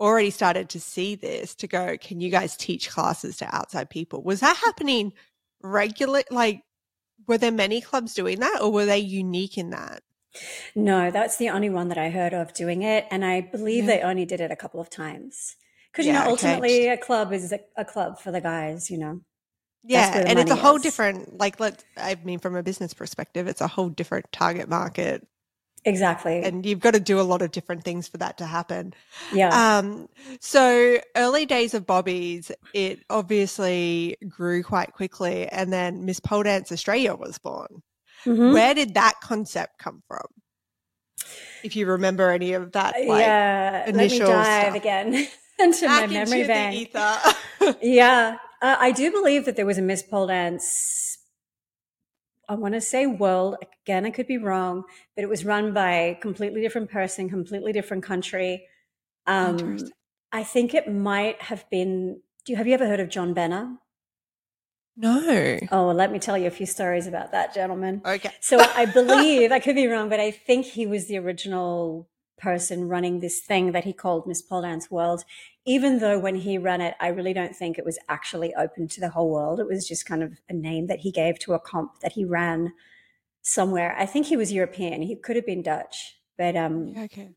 already 0.00 0.30
started 0.30 0.68
to 0.70 0.80
see 0.80 1.14
this 1.14 1.54
to 1.56 1.66
go, 1.66 1.96
can 1.98 2.20
you 2.20 2.30
guys 2.30 2.56
teach 2.56 2.90
classes 2.90 3.36
to 3.38 3.54
outside 3.54 3.90
people? 3.90 4.22
Was 4.22 4.40
that 4.40 4.56
happening 4.56 5.12
regular? 5.62 6.22
Like, 6.30 6.62
were 7.26 7.38
there 7.38 7.52
many 7.52 7.80
clubs 7.80 8.14
doing 8.14 8.40
that 8.40 8.60
or 8.60 8.72
were 8.72 8.86
they 8.86 8.98
unique 8.98 9.56
in 9.56 9.70
that? 9.70 10.02
No, 10.74 11.10
that's 11.10 11.36
the 11.36 11.50
only 11.50 11.70
one 11.70 11.88
that 11.88 11.98
I 11.98 12.10
heard 12.10 12.34
of 12.34 12.52
doing 12.54 12.82
it. 12.82 13.06
And 13.10 13.24
I 13.24 13.40
believe 13.40 13.84
yeah. 13.84 13.96
they 13.96 14.02
only 14.02 14.24
did 14.24 14.40
it 14.40 14.50
a 14.50 14.56
couple 14.56 14.80
of 14.80 14.90
times. 14.90 15.56
Because, 15.92 16.06
yeah, 16.06 16.12
you 16.12 16.24
know, 16.24 16.30
ultimately 16.32 16.82
okay. 16.82 16.88
a 16.88 16.96
club 16.96 17.32
is 17.32 17.52
a, 17.52 17.60
a, 17.76 17.84
club 17.84 18.18
for 18.18 18.32
the 18.32 18.40
guys, 18.40 18.90
you 18.90 18.98
know. 18.98 19.20
Yeah. 19.84 20.24
And 20.26 20.40
it's 20.40 20.50
a 20.50 20.56
whole 20.56 20.76
is. 20.76 20.82
different, 20.82 21.38
like, 21.38 21.60
let 21.60 21.84
I 21.96 22.16
mean, 22.24 22.40
from 22.40 22.56
a 22.56 22.64
business 22.64 22.92
perspective, 22.94 23.46
it's 23.46 23.60
a 23.60 23.68
whole 23.68 23.90
different 23.90 24.26
target 24.32 24.68
market 24.68 25.24
Exactly. 25.84 26.42
And 26.42 26.64
you've 26.64 26.80
got 26.80 26.94
to 26.94 27.00
do 27.00 27.20
a 27.20 27.22
lot 27.22 27.42
of 27.42 27.50
different 27.50 27.84
things 27.84 28.08
for 28.08 28.16
that 28.18 28.38
to 28.38 28.46
happen. 28.46 28.94
Yeah. 29.32 29.78
Um, 29.78 30.08
so 30.40 30.98
early 31.14 31.44
days 31.44 31.74
of 31.74 31.86
Bobbi's, 31.86 32.50
it 32.72 33.00
obviously 33.10 34.16
grew 34.26 34.62
quite 34.62 34.92
quickly. 34.92 35.46
And 35.48 35.72
then 35.72 36.06
Miss 36.06 36.20
Pole 36.20 36.44
Dance 36.44 36.72
Australia 36.72 37.14
was 37.14 37.38
born. 37.38 37.82
Mm-hmm. 38.24 38.52
Where 38.52 38.74
did 38.74 38.94
that 38.94 39.14
concept 39.22 39.78
come 39.78 40.02
from? 40.08 40.26
If 41.62 41.76
you 41.76 41.86
remember 41.86 42.30
any 42.30 42.54
of 42.54 42.72
that, 42.72 42.94
like, 42.94 43.20
yeah, 43.20 43.88
initial 43.88 44.28
let 44.28 44.28
me 44.28 44.44
dive 44.44 44.62
stuff. 44.62 44.76
again 44.76 45.28
into 45.58 45.86
Back 45.86 46.10
my 46.10 46.24
memory 46.24 46.46
bank. 46.46 46.90
yeah, 47.82 48.36
uh, 48.62 48.76
I 48.78 48.92
do 48.92 49.10
believe 49.10 49.44
that 49.44 49.56
there 49.56 49.66
was 49.66 49.78
a 49.78 49.82
Miss 49.82 50.02
Pole 50.02 50.26
Dance 50.26 51.18
I 52.48 52.54
want 52.54 52.74
to 52.74 52.80
say 52.80 53.06
world 53.06 53.56
again. 53.84 54.06
I 54.06 54.10
could 54.10 54.26
be 54.26 54.38
wrong, 54.38 54.84
but 55.14 55.22
it 55.24 55.28
was 55.28 55.44
run 55.44 55.72
by 55.72 55.92
a 55.92 56.14
completely 56.14 56.60
different 56.60 56.90
person, 56.90 57.28
completely 57.28 57.72
different 57.72 58.02
country. 58.02 58.66
Um, 59.26 59.78
I 60.32 60.42
think 60.42 60.74
it 60.74 60.92
might 60.92 61.40
have 61.42 61.68
been. 61.70 62.20
Do 62.44 62.52
you 62.52 62.56
have 62.56 62.66
you 62.66 62.74
ever 62.74 62.86
heard 62.86 63.00
of 63.00 63.08
John 63.08 63.34
Benner? 63.34 63.76
No. 64.96 65.58
Oh, 65.72 65.86
well, 65.86 65.94
let 65.94 66.12
me 66.12 66.18
tell 66.18 66.38
you 66.38 66.46
a 66.46 66.50
few 66.50 66.66
stories 66.66 67.06
about 67.06 67.32
that 67.32 67.52
gentleman. 67.52 68.00
Okay. 68.04 68.30
So 68.40 68.58
I 68.60 68.86
believe, 68.86 69.50
I 69.50 69.58
could 69.58 69.74
be 69.74 69.88
wrong, 69.88 70.08
but 70.08 70.20
I 70.20 70.30
think 70.30 70.66
he 70.66 70.86
was 70.86 71.06
the 71.06 71.18
original 71.18 72.08
person 72.38 72.88
running 72.88 73.18
this 73.20 73.40
thing 73.40 73.72
that 73.72 73.84
he 73.84 73.92
called 73.92 74.26
Miss 74.26 74.40
Pole 74.40 74.62
Dance 74.62 74.90
World. 74.90 75.24
Even 75.66 75.98
though 75.98 76.18
when 76.18 76.36
he 76.36 76.58
ran 76.58 76.80
it, 76.80 76.94
I 77.00 77.08
really 77.08 77.32
don't 77.32 77.56
think 77.56 77.76
it 77.76 77.84
was 77.84 77.98
actually 78.08 78.54
open 78.54 78.86
to 78.88 79.00
the 79.00 79.08
whole 79.08 79.30
world. 79.30 79.58
It 79.58 79.66
was 79.66 79.88
just 79.88 80.06
kind 80.06 80.22
of 80.22 80.38
a 80.48 80.52
name 80.52 80.86
that 80.86 81.00
he 81.00 81.10
gave 81.10 81.38
to 81.40 81.54
a 81.54 81.58
comp 81.58 82.00
that 82.00 82.12
he 82.12 82.24
ran 82.24 82.72
somewhere. 83.44 83.94
I 83.96 84.06
think 84.06 84.26
he 84.26 84.36
was 84.36 84.52
European. 84.52 85.02
He 85.02 85.16
could 85.16 85.36
have 85.36 85.46
been 85.46 85.62
Dutch, 85.62 86.16
but 86.36 86.56
um, 86.56 86.94
Okay. 86.98 87.30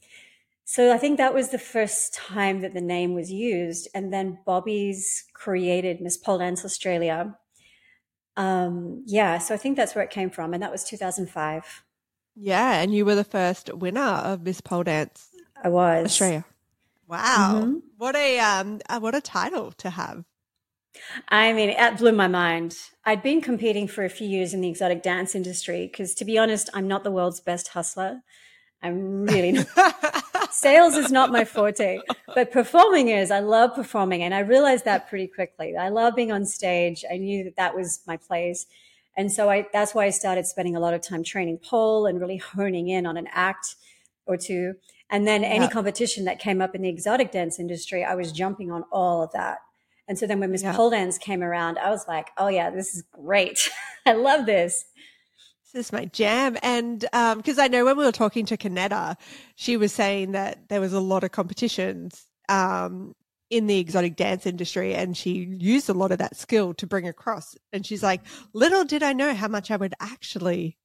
so 0.66 0.94
I 0.94 0.98
think 0.98 1.18
that 1.18 1.34
was 1.36 1.50
the 1.50 1.60
first 1.60 2.14
time 2.16 2.62
that 2.62 2.74
the 2.74 2.82
name 2.82 3.14
was 3.14 3.32
used, 3.32 3.88
and 3.94 4.12
then 4.14 4.40
Bobbi's 4.48 5.26
created 5.34 6.02
Miss 6.02 6.18
Pole 6.18 6.40
Dance 6.40 6.66
Australia. 6.66 7.38
Um, 8.36 9.04
yeah, 9.08 9.40
so 9.40 9.54
I 9.54 9.58
think 9.58 9.78
that's 9.78 9.96
where 9.96 10.04
it 10.04 10.12
came 10.12 10.30
from, 10.30 10.54
and 10.54 10.64
that 10.64 10.72
was 10.72 10.84
2005. 10.84 11.84
Yeah, 12.36 12.80
and 12.82 12.94
you 12.94 13.06
were 13.06 13.16
the 13.16 13.24
first 13.24 13.74
winner 13.74 14.00
of 14.02 14.42
Miss 14.44 14.62
Pole 14.62 14.84
Dance 14.84 15.30
I 15.64 15.70
was 15.70 16.06
Australia. 16.06 16.46
Wow. 17.08 17.74
Mhm. 17.74 17.82
What 17.98 18.16
a 18.16 18.40
um 18.40 18.80
uh, 18.90 19.00
what 19.00 19.16
a 19.16 19.22
title 19.22 19.72
to 19.74 19.90
have. 19.92 20.26
I 21.30 21.54
mean, 21.54 21.70
it 21.70 21.98
blew 21.98 22.12
my 22.12 22.28
mind. 22.28 22.78
I'd 23.06 23.24
been 23.24 23.42
competing 23.42 23.88
for 23.88 24.04
a 24.04 24.10
few 24.10 24.28
years 24.28 24.54
in 24.54 24.62
the 24.62 24.70
exotic 24.70 25.02
dance 25.04 25.36
industry 25.36 25.88
because, 25.88 26.14
to 26.16 26.26
be 26.26 26.38
honest, 26.38 26.70
I'm 26.74 26.88
not 26.88 27.04
the 27.04 27.12
world's 27.12 27.40
best 27.40 27.70
hustler. 27.70 28.22
I'm 28.84 29.26
really 29.26 29.52
not. 29.54 29.68
Sales 30.52 30.96
is 30.96 31.12
not 31.12 31.32
my 31.32 31.46
forte, 31.46 32.00
but 32.36 32.52
performing 32.52 33.10
is. 33.10 33.32
I 33.32 33.40
love 33.40 33.76
performing, 33.76 34.22
and 34.24 34.34
I 34.34 34.40
realized 34.40 34.86
that 34.86 35.08
pretty 35.10 35.28
quickly. 35.28 35.76
I 35.76 35.90
love 35.90 36.16
being 36.16 36.32
on 36.32 36.46
stage. 36.46 37.04
I 37.12 37.18
knew 37.18 37.44
that 37.46 37.56
that 37.56 37.76
was 37.76 38.02
my 38.08 38.18
place, 38.18 38.66
and 39.16 39.32
so 39.32 39.50
I. 39.50 39.68
That's 39.74 39.96
why 39.96 40.06
I 40.06 40.10
started 40.12 40.46
spending 40.46 40.76
a 40.76 40.80
lot 40.80 40.94
of 40.94 41.02
time 41.02 41.24
training 41.24 41.58
pole 41.60 42.06
and 42.06 42.20
really 42.20 42.38
honing 42.38 42.88
in 42.90 43.06
on 43.06 43.18
an 43.18 43.28
act 43.32 43.76
or 44.26 44.38
two. 44.38 44.76
And 45.10 45.26
then 45.26 45.44
any 45.44 45.66
Yeah. 45.66 45.72
competition 45.72 46.26
that 46.26 46.38
came 46.40 46.62
up 46.62 46.76
in 46.76 46.82
the 46.82 46.90
exotic 46.90 47.32
dance 47.32 47.60
industry, 47.60 48.04
I 48.04 48.16
was 48.16 48.32
jumping 48.32 48.72
on 48.72 48.84
all 48.92 49.24
of 49.24 49.32
that. 49.32 49.60
And 50.08 50.18
so 50.18 50.26
then 50.26 50.40
when 50.40 50.52
Miss 50.52 50.64
Yeah. 50.64 50.76
Pole 50.76 50.90
Dance 50.90 51.18
came 51.18 51.44
around, 51.44 51.78
I 51.80 51.90
was 51.90 52.08
like, 52.08 52.30
oh 52.38 52.48
yeah, 52.48 52.70
this 52.70 52.96
is 52.96 53.04
great. 53.12 53.70
I 54.06 54.14
love 54.14 54.46
this. 54.46 54.86
This 55.74 55.88
is 55.88 55.94
my 55.94 56.06
jam. 56.06 56.58
And 56.64 57.06
um 57.14 57.38
because 57.38 57.60
I 57.60 57.68
know 57.68 57.86
when 57.86 57.98
we 57.98 58.06
were 58.06 58.12
talking 58.12 58.46
to 58.48 58.58
Canetta, 58.58 59.16
she 59.56 59.76
was 59.78 59.92
saying 59.94 60.32
that 60.32 60.70
there 60.70 60.82
was 60.82 60.94
a 60.94 61.00
lot 61.00 61.24
of 61.24 61.32
competitions 61.32 62.26
um 62.50 63.14
in 63.50 63.68
the 63.68 63.80
exotic 63.80 64.16
dance 64.18 64.46
industry 64.46 64.94
and 64.94 65.16
she 65.16 65.32
used 65.60 65.90
a 65.90 65.94
lot 65.94 66.12
of 66.12 66.18
that 66.20 66.36
skill 66.36 66.74
to 66.76 66.88
bring 66.88 67.08
across. 67.08 67.56
And 67.72 67.86
she's 67.86 68.04
like, 68.04 68.22
little 68.54 68.84
did 68.86 69.04
I 69.04 69.14
know 69.14 69.34
how 69.34 69.48
much 69.48 69.72
I 69.72 69.78
would 69.78 69.94
actually 70.02 70.78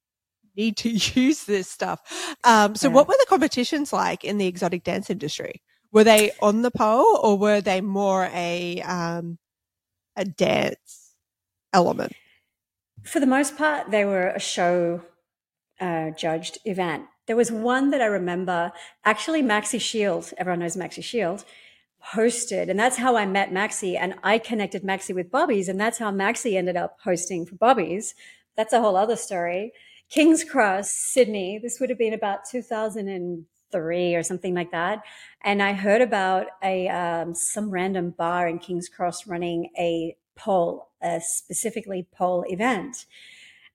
need 0.57 0.77
to 0.79 0.91
use 1.21 1.45
this 1.45 1.69
stuff. 1.69 2.01
Um 2.45 2.75
so 2.75 2.89
Yeah. 2.89 2.95
what 2.95 3.07
were 3.09 3.17
the 3.21 3.27
competitions 3.29 3.93
like 3.93 4.25
in 4.25 4.39
the 4.39 4.47
exotic 4.49 4.83
dance 4.85 5.11
industry? 5.11 5.63
Were 5.93 6.05
they 6.05 6.33
on 6.41 6.63
the 6.63 6.71
pole 6.71 7.21
or 7.23 7.37
were 7.37 7.61
they 7.61 7.81
more 7.81 8.29
a 8.33 8.81
um 8.83 9.39
a 10.17 10.25
dance 10.25 11.15
element? 11.73 12.13
For 13.03 13.21
the 13.21 13.27
most 13.27 13.57
part, 13.57 13.91
they 13.91 14.05
were 14.05 14.29
a 14.29 14.41
show 14.41 15.03
uh, 15.81 16.11
judged 16.11 16.59
event. 16.65 17.07
There 17.27 17.37
was 17.37 17.51
one 17.51 17.91
that 17.91 18.01
I 18.01 18.07
remember, 18.07 18.73
actually, 19.05 19.43
Maxi 19.43 19.81
Shield, 19.81 20.33
everyone 20.39 20.61
knows 20.61 20.77
Maxi 20.77 21.03
Shield, 21.03 21.45
hosted. 22.15 22.69
And 22.69 22.79
that's 22.79 22.97
how 22.97 23.17
I 23.17 23.27
met 23.27 23.51
Maxi. 23.51 23.97
And 23.99 24.15
I 24.23 24.39
connected 24.39 24.83
Maxi 24.83 25.15
with 25.15 25.31
Bobbi's. 25.31 25.69
And 25.69 25.81
that's 25.81 25.99
how 25.99 26.11
Maxi 26.11 26.57
ended 26.57 26.77
up 26.77 26.99
hosting 27.03 27.47
for 27.47 27.55
Bobbi's. 27.57 28.15
That's 28.57 28.73
a 28.73 28.81
whole 28.81 28.97
other 28.97 29.17
story. 29.17 29.73
King's 30.11 30.45
Cross, 30.45 30.93
Sydney, 30.93 31.59
this 31.59 31.81
would 31.81 31.91
have 31.91 31.99
been 31.99 32.13
about 32.13 32.41
2003 33.73 34.15
or 34.15 34.23
something 34.23 34.55
like 34.55 34.71
that. 34.71 35.03
And 35.43 35.63
I 35.63 35.73
heard 35.73 36.03
about 36.03 36.47
a 36.63 36.89
um, 36.89 37.35
some 37.35 37.71
random 37.71 38.11
bar 38.11 38.49
in 38.49 38.59
King's 38.59 38.89
Cross 38.89 39.27
running 39.27 39.71
a 39.79 40.17
pole, 40.37 40.89
a 41.03 41.21
specifically 41.21 42.07
pole 42.13 42.45
event. 42.49 43.07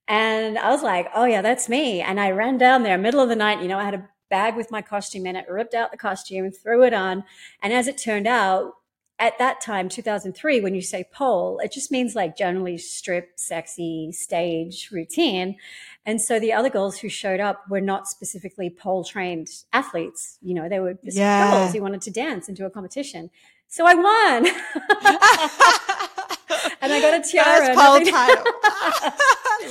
And 0.07 0.57
I 0.57 0.69
was 0.69 0.83
like, 0.83 1.07
oh, 1.13 1.25
yeah, 1.25 1.41
that's 1.41 1.67
me. 1.67 2.01
And 2.01 2.19
I 2.19 2.31
ran 2.31 2.57
down 2.57 2.83
there, 2.83 2.97
middle 2.97 3.19
of 3.19 3.27
the 3.27 3.35
night. 3.35 3.61
You 3.61 3.67
know, 3.67 3.77
I 3.77 3.83
had 3.83 3.93
a 3.93 4.07
bag 4.29 4.55
with 4.55 4.71
my 4.71 4.81
costume 4.81 5.25
in 5.25 5.35
it, 5.35 5.49
ripped 5.49 5.73
out 5.73 5.91
the 5.91 5.97
costume, 5.97 6.49
threw 6.51 6.83
it 6.83 6.93
on. 6.93 7.25
And 7.61 7.73
as 7.73 7.87
it 7.87 7.97
turned 7.97 8.27
out, 8.27 8.75
at 9.19 9.37
that 9.39 9.61
time, 9.61 9.89
2003, 9.89 10.61
when 10.61 10.75
you 10.75 10.81
say 10.81 11.03
pole, 11.11 11.59
it 11.63 11.71
just 11.71 11.91
means 11.91 12.15
like 12.15 12.37
generally 12.37 12.77
strip, 12.77 13.31
sexy 13.35 14.11
stage 14.11 14.89
routine. 14.91 15.57
And 16.05 16.21
so 16.21 16.39
the 16.39 16.53
other 16.53 16.69
girls 16.69 16.99
who 16.99 17.09
showed 17.09 17.39
up 17.39 17.63
were 17.69 17.81
not 17.81 18.07
specifically 18.07 18.69
pole 18.69 19.03
trained 19.03 19.49
athletes. 19.73 20.37
You 20.41 20.53
know, 20.53 20.69
they 20.69 20.79
were 20.79 20.93
just 21.03 21.17
Yeah. 21.17 21.49
girls 21.49 21.73
who 21.73 21.81
wanted 21.81 22.01
to 22.03 22.11
dance 22.11 22.47
into 22.47 22.65
a 22.65 22.69
competition. 22.69 23.29
So 23.67 23.85
I 23.85 23.95
won. 23.95 24.47
and 26.81 26.93
I 26.93 27.01
got 27.01 27.13
a 27.15 27.21
tiara. 27.29 27.75
Pole 27.75 27.99
title. 28.01 28.45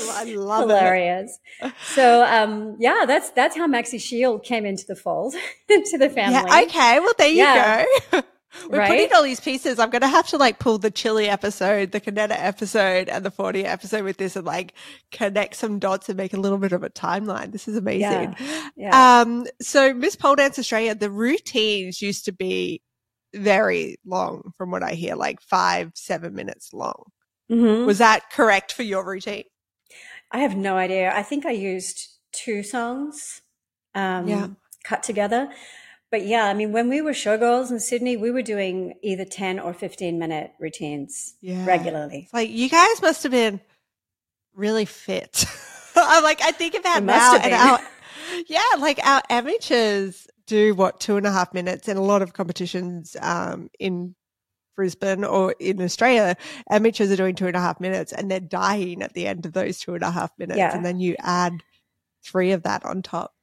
I 0.08 0.24
love 0.36 0.64
it. 0.68 0.68
Hilarious. 0.68 1.38
So 1.94 2.22
um, 2.24 2.76
yeah, 2.78 3.04
that's 3.06 3.30
that's 3.30 3.56
how 3.56 3.66
Maxi 3.66 3.98
Shield 4.00 4.44
came 4.44 4.66
into 4.66 4.84
the 4.86 4.96
fold, 4.96 5.34
into 5.70 5.96
the 5.98 6.10
family. 6.10 6.50
Yeah, 6.50 6.62
okay. 6.64 7.00
Well, 7.00 7.12
there 7.16 7.28
you 7.28 7.36
Yeah. 7.38 7.84
go. 8.10 8.22
We're 8.68 8.78
Right? 8.78 8.88
putting 8.90 9.12
all 9.14 9.22
these 9.22 9.40
pieces. 9.40 9.78
I'm 9.78 9.90
going 9.90 10.02
to 10.02 10.08
have 10.08 10.26
to 10.28 10.36
like 10.38 10.58
pull 10.58 10.78
the 10.78 10.90
chili 10.90 11.28
episode, 11.28 11.92
the 11.92 12.00
Canetta 12.00 12.36
episode, 12.36 13.08
and 13.08 13.24
the 13.24 13.30
40 13.30 13.64
episode 13.64 14.04
with 14.04 14.16
this 14.16 14.36
and 14.36 14.44
like 14.46 14.72
connect 15.12 15.54
some 15.56 15.78
dots 15.78 16.08
and 16.08 16.16
make 16.16 16.32
a 16.34 16.40
little 16.40 16.58
bit 16.58 16.72
of 16.72 16.82
a 16.82 16.90
timeline. 16.90 17.52
This 17.52 17.68
is 17.68 17.76
amazing. 17.76 18.34
Yeah. 18.76 19.20
Um, 19.20 19.46
so 19.60 19.92
Miss 19.94 20.16
Pole 20.16 20.36
Dance 20.36 20.58
Australia, 20.58 20.94
the 20.94 21.10
routines 21.10 22.02
used 22.02 22.24
to 22.26 22.32
be 22.32 22.82
very 23.34 23.96
long 24.04 24.52
from 24.56 24.70
what 24.70 24.82
I 24.82 24.92
hear, 24.92 25.14
like 25.14 25.40
five, 25.40 25.92
seven 25.94 26.34
minutes 26.34 26.72
long. 26.72 27.04
Mhm. 27.50 27.86
Was 27.86 27.98
that 27.98 28.30
correct 28.30 28.72
for 28.72 28.82
your 28.82 29.04
routine? 29.04 29.44
I 30.32 30.38
have 30.38 30.56
no 30.56 30.76
idea. 30.76 31.12
I 31.14 31.22
think 31.22 31.46
I 31.46 31.52
used 31.52 32.08
two 32.32 32.62
songs 32.62 33.42
um, 33.94 34.26
Yeah. 34.28 34.48
cut 34.84 35.02
together. 35.02 35.48
But 36.10 36.24
yeah, 36.24 36.44
I 36.44 36.54
mean, 36.54 36.72
when 36.72 36.88
we 36.88 37.00
were 37.02 37.10
showgirls 37.12 37.70
in 37.70 37.80
Sydney, 37.80 38.16
we 38.16 38.30
were 38.30 38.42
doing 38.42 38.94
either 39.02 39.24
10 39.24 39.58
or 39.58 39.74
15 39.74 40.18
minute 40.18 40.52
routines 40.60 41.34
Yeah. 41.40 41.64
regularly. 41.66 42.22
It's 42.24 42.32
like 42.34 42.50
you 42.50 42.68
guys 42.68 43.02
must 43.02 43.22
have 43.24 43.32
been 43.32 43.60
really 44.54 44.84
fit. 44.84 45.44
I'm 45.96 46.22
like, 46.22 46.40
I 46.42 46.52
think 46.52 46.74
about 46.74 47.02
now 47.02 47.36
and 47.36 47.52
our, 47.52 47.80
yeah, 48.46 48.60
like 48.78 49.00
our 49.04 49.22
amateurs 49.30 50.26
do 50.46 50.74
what 50.74 51.00
two 51.00 51.16
and 51.16 51.26
a 51.26 51.32
half 51.32 51.52
minutes 51.52 51.88
in 51.88 51.96
a 51.96 52.02
lot 52.02 52.22
of 52.22 52.32
competitions 52.34 53.16
um, 53.20 53.68
in 53.80 54.14
Brisbane 54.76 55.24
or 55.24 55.54
in 55.58 55.82
Australia. 55.82 56.36
Amateurs 56.70 57.10
are 57.10 57.16
doing 57.16 57.34
two 57.34 57.46
and 57.48 57.56
a 57.56 57.60
half 57.60 57.80
minutes 57.80 58.12
and 58.12 58.30
they're 58.30 58.38
dying 58.40 59.02
at 59.02 59.14
the 59.14 59.26
end 59.26 59.44
of 59.44 59.54
those 59.54 59.80
two 59.80 59.94
and 59.94 60.02
a 60.04 60.10
half 60.10 60.30
minutes, 60.38 60.58
Yeah. 60.58 60.74
and 60.76 60.84
then 60.84 61.00
you 61.00 61.16
add 61.18 61.62
three 62.22 62.52
of 62.52 62.62
that 62.62 62.84
on 62.84 63.02
top. 63.02 63.34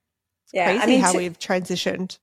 Yeah, 0.54 0.66
Crazy 0.68 0.84
I 0.84 0.86
mean, 0.86 1.02
how 1.02 1.12
to- 1.12 1.18
we've 1.18 1.38
transitioned. 1.40 2.20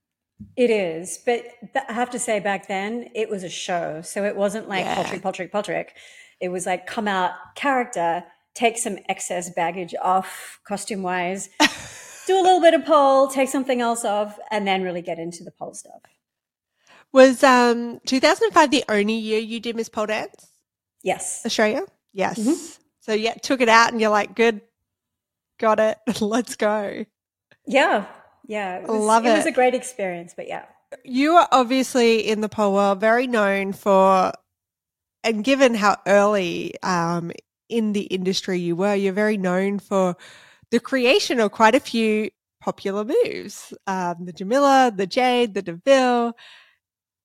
It 0.55 0.69
is, 0.69 1.19
but 1.25 1.43
th- 1.73 1.85
I 1.89 1.93
have 1.93 2.09
to 2.11 2.19
say, 2.19 2.39
back 2.39 2.67
then 2.67 3.09
it 3.15 3.29
was 3.29 3.43
a 3.43 3.49
show, 3.49 4.01
so 4.01 4.23
it 4.23 4.35
wasn't 4.35 4.67
like 4.69 4.85
Yeah. 4.85 4.95
Patrick, 4.95 5.21
Patrick, 5.21 5.51
Patrick. 5.51 5.95
It 6.39 6.49
was 6.49 6.65
like 6.65 6.87
come 6.87 7.07
out 7.07 7.31
character, 7.55 8.23
take 8.53 8.77
some 8.77 8.97
excess 9.09 9.49
baggage 9.53 9.93
off 10.01 10.59
costume 10.65 11.03
wise, 11.03 11.49
do 12.27 12.39
a 12.39 12.41
little 12.41 12.61
bit 12.61 12.73
of 12.73 12.85
pole, 12.85 13.27
take 13.27 13.49
something 13.49 13.81
else 13.81 14.03
off, 14.05 14.37
and 14.51 14.67
then 14.67 14.81
really 14.83 15.01
get 15.01 15.19
into 15.19 15.43
the 15.43 15.51
pole 15.51 15.73
stuff. 15.73 16.01
Was 17.13 17.43
um 17.43 17.99
2005 18.05 18.71
the 18.71 18.83
only 18.89 19.13
year 19.15 19.39
you 19.39 19.59
did 19.59 19.75
Miss 19.75 19.89
Pole 19.89 20.05
Dance? 20.07 20.47
Yes, 21.03 21.43
Australia? 21.45 21.83
Yes. 22.13 22.39
Mhm. 22.39 22.79
So 23.01 23.13
yeah, 23.13 23.33
took 23.33 23.61
it 23.61 23.69
out 23.69 23.91
and 23.91 23.99
you're 23.99 24.11
like, 24.11 24.35
good, 24.35 24.61
got 25.59 25.79
it, 25.79 25.97
let's 26.21 26.55
go. 26.55 27.05
yeah, 27.65 28.05
yeah. 28.51 28.77
It 28.79 28.87
was, 28.87 29.01
Love 29.01 29.25
it. 29.25 29.29
It 29.29 29.37
was 29.37 29.45
a 29.45 29.51
great 29.51 29.73
experience, 29.73 30.33
but 30.35 30.47
yeah, 30.47 30.65
You 31.05 31.33
are 31.33 31.47
obviously 31.51 32.27
in 32.27 32.41
the 32.41 32.49
pole 32.49 32.73
world 32.73 32.99
very 32.99 33.25
known 33.25 33.71
for, 33.71 34.33
and 35.23 35.43
given 35.43 35.73
how 35.73 35.97
early 36.05 36.73
um, 36.83 37.31
in 37.69 37.93
the 37.93 38.01
industry 38.01 38.59
you 38.59 38.75
were, 38.75 38.93
you're 38.93 39.13
very 39.13 39.37
known 39.37 39.79
for 39.79 40.17
the 40.69 40.79
creation 40.79 41.39
of 41.39 41.51
quite 41.51 41.75
a 41.75 41.79
few 41.79 42.29
popular 42.59 43.05
moves. 43.05 43.73
Um, 43.87 44.25
the 44.25 44.33
Jamilla, 44.33 44.95
the 44.95 45.07
Jade, 45.07 45.53
the 45.53 45.61
Deville. 45.61 46.33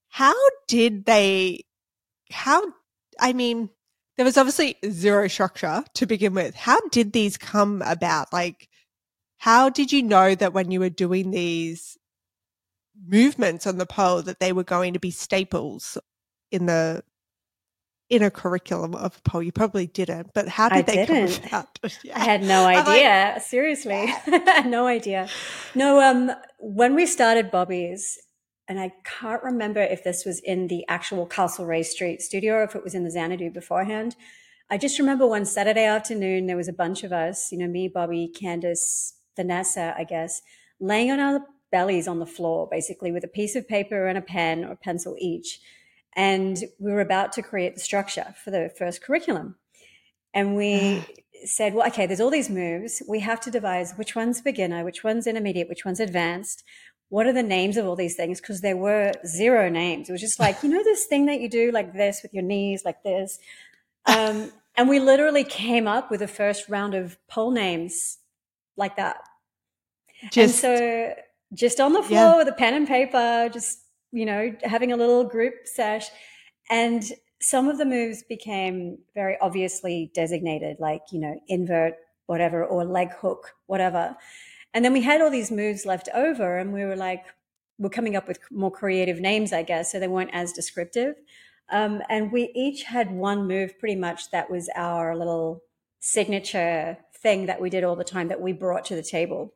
How 0.09 0.35
did 0.68 1.04
they, 1.06 1.64
how, 2.30 2.62
I 3.21 3.33
mean, 3.33 3.68
there 4.16 4.25
was 4.25 4.38
obviously 4.38 4.76
zero 4.88 5.28
structure 5.28 5.85
to 5.95 6.06
begin 6.06 6.35
with. 6.35 6.54
How 6.54 6.78
did 6.90 7.12
these 7.12 7.37
come 7.37 7.83
about? 7.85 8.33
Like, 8.33 8.68
how 9.38 9.69
did 9.69 9.93
you 9.93 10.02
know 10.02 10.35
that 10.35 10.52
when 10.52 10.71
you 10.71 10.81
were 10.81 10.90
doing 10.90 11.31
these 11.31 11.97
movements 13.07 13.66
on 13.66 13.78
the 13.78 13.87
pole 13.87 14.23
that 14.23 14.40
they 14.40 14.52
were 14.52 14.64
going 14.64 14.93
to 14.95 14.99
be 14.99 15.11
staples 15.11 15.99
in 16.50 16.66
the 16.66 17.02
in 18.09 18.23
a 18.23 18.31
curriculum 18.31 18.95
of 18.95 19.23
pole. 19.25 19.43
You 19.43 19.52
probably 19.52 19.87
didn't, 19.87 20.33
but 20.33 20.49
how 20.49 20.69
did 20.69 20.78
I 20.78 20.83
they 20.83 21.07
didn't. 21.07 21.40
come 21.43 21.49
about? 21.49 21.78
Yeah. 22.05 22.16
I 22.16 22.25
had 22.25 22.43
no 22.43 22.64
I'm 22.66 22.76
like, 22.76 22.88
idea. 22.88 23.40
Seriously, 23.45 24.12
no 24.66 24.87
idea. 24.87 25.28
No, 25.75 26.00
um, 26.00 26.31
when 26.59 26.95
we 26.95 27.07
started 27.07 27.50
Bobbi's, 27.50 28.19
and 28.69 28.81
I 28.81 28.93
can't 29.05 29.43
remember 29.43 29.81
if 29.81 30.02
this 30.02 30.25
was 30.25 30.40
in 30.40 30.69
the 30.69 30.85
actual 30.88 31.26
Castlereagh 31.26 31.85
Street 31.85 32.21
studio 32.21 32.55
or 32.55 32.62
if 32.64 32.75
it 32.75 32.83
was 32.83 32.95
in 32.95 33.05
the 33.05 33.11
Xanadu 33.11 33.50
beforehand. 33.50 34.16
I 34.69 34.78
just 34.78 34.99
remember 34.99 35.25
one 35.28 35.45
Saturday 35.45 35.85
afternoon, 35.85 36.47
there 36.47 36.57
was 36.57 36.66
a 36.66 36.73
bunch 36.73 37.05
of 37.05 37.12
us, 37.12 37.52
you 37.52 37.59
know, 37.59 37.69
me, 37.69 37.88
Bobbi, 37.88 38.35
Candace, 38.37 39.14
Vanessa, 39.37 39.95
I 39.97 40.05
guess, 40.05 40.43
laying 40.81 41.11
on 41.11 41.21
our 41.21 41.40
bellies 41.71 42.09
on 42.09 42.19
the 42.19 42.26
floor, 42.26 42.69
basically 42.71 43.12
with 43.12 43.25
a 43.25 43.28
piece 43.28 43.57
of 43.57 43.69
paper 43.69 44.07
and 44.07 44.19
a 44.19 44.23
pen 44.23 44.64
or 44.64 44.76
pencil 44.76 45.16
each. 45.19 45.61
And 46.14 46.57
we 46.78 46.93
were 46.93 47.00
about 47.00 47.33
to 47.33 47.43
create 47.43 47.75
the 47.75 47.81
structure 47.81 48.35
for 48.43 48.50
the 48.50 48.71
first 48.78 49.02
curriculum. 49.02 49.57
And 50.33 50.57
we 50.57 51.05
said, 51.45 51.75
well, 51.75 51.87
okay, 51.88 52.07
there's 52.07 52.21
all 52.21 52.31
these 52.31 52.50
moves. 52.50 53.02
We 53.09 53.21
have 53.21 53.40
to 53.40 53.50
devise 53.50 53.93
which 53.95 54.16
one's 54.16 54.40
beginner, 54.40 54.85
which 54.85 55.05
one's 55.05 55.26
intermediate, 55.26 55.69
which 55.69 55.85
one's 55.85 56.00
advanced. 56.00 56.64
What 57.09 57.26
are 57.26 57.33
the 57.33 57.43
names 57.43 57.76
of 57.76 57.87
all 57.87 57.95
these 57.95 58.16
things? 58.16 58.40
Because 58.40 58.62
there 58.62 58.76
were 58.76 59.12
zero 59.26 59.69
names. 59.69 60.09
It 60.09 60.12
was 60.12 60.21
just 60.21 60.40
like, 60.40 60.62
you 60.62 60.69
know, 60.69 60.83
this 60.83 61.05
thing 61.05 61.26
that 61.26 61.40
you 61.40 61.49
do 61.49 61.71
like 61.71 61.93
this 61.93 62.21
with 62.23 62.35
your 62.35 62.43
knees, 62.43 62.85
like 62.85 63.02
this. 63.02 63.38
Um, 64.09 64.52
and 64.76 64.88
we 64.88 65.00
literally 65.00 65.43
came 65.43 65.88
up 65.88 66.12
with 66.12 66.21
the 66.21 66.28
first 66.28 66.69
round 66.69 66.95
of 66.95 67.19
pole 67.26 67.50
names 67.50 68.19
like 68.76 68.97
that. 68.97 69.16
Just 70.30 70.64
and 70.64 70.78
so 70.78 71.14
just 71.54 71.80
on 71.80 71.92
the 71.92 72.02
floor 72.02 72.21
yeah. 72.21 72.37
with 72.37 72.49
a 72.49 72.52
pen 72.52 72.75
and 72.75 72.87
paper, 72.87 73.49
just, 73.52 73.78
you 74.12 74.25
know, 74.25 74.54
having 74.62 74.92
a 74.92 74.97
little 74.97 75.25
group 75.25 75.54
sesh. 75.64 76.06
And 76.71 77.04
some 77.40 77.68
of 77.68 77.78
the 77.78 77.85
moves 77.85 78.23
became 78.28 78.99
very 79.14 79.37
obviously 79.40 80.11
designated, 80.14 80.78
like, 80.80 81.02
you 81.12 81.21
know, 81.21 81.38
invert, 81.49 81.95
whatever, 82.26 82.64
or 82.64 82.85
leg 82.85 83.12
hook, 83.12 83.52
whatever. 83.66 84.16
And 84.75 84.85
then 84.85 84.92
we 84.92 85.02
had 85.02 85.21
all 85.21 85.30
these 85.30 85.50
moves 85.50 85.87
left 85.87 86.09
over, 86.14 86.59
and 86.59 86.73
we 86.73 86.85
were 86.85 86.97
like, 86.97 87.25
we're 87.78 87.90
coming 87.90 88.16
up 88.16 88.26
with 88.26 88.38
more 88.50 88.71
creative 88.71 89.21
names, 89.21 89.52
I 89.52 89.62
guess, 89.62 89.92
so 89.92 90.00
they 90.00 90.09
weren't 90.09 90.30
as 90.33 90.52
descriptive. 90.52 91.14
Um, 91.71 92.00
and 92.09 92.33
we 92.33 92.50
each 92.54 92.85
had 92.85 93.11
one 93.11 93.47
move 93.47 93.78
pretty 93.78 93.97
much 93.97 94.30
that 94.30 94.50
was 94.50 94.68
our 94.75 95.16
little 95.16 95.62
signature 96.00 96.97
thing 97.26 97.47
that 97.47 97.61
we 97.61 97.68
did 97.71 97.83
all 97.85 97.97
the 97.97 98.04
time 98.04 98.28
that 98.28 98.40
we 98.40 98.52
brought 98.52 98.85
to 98.87 98.95
the 98.95 99.02
table. 99.02 99.52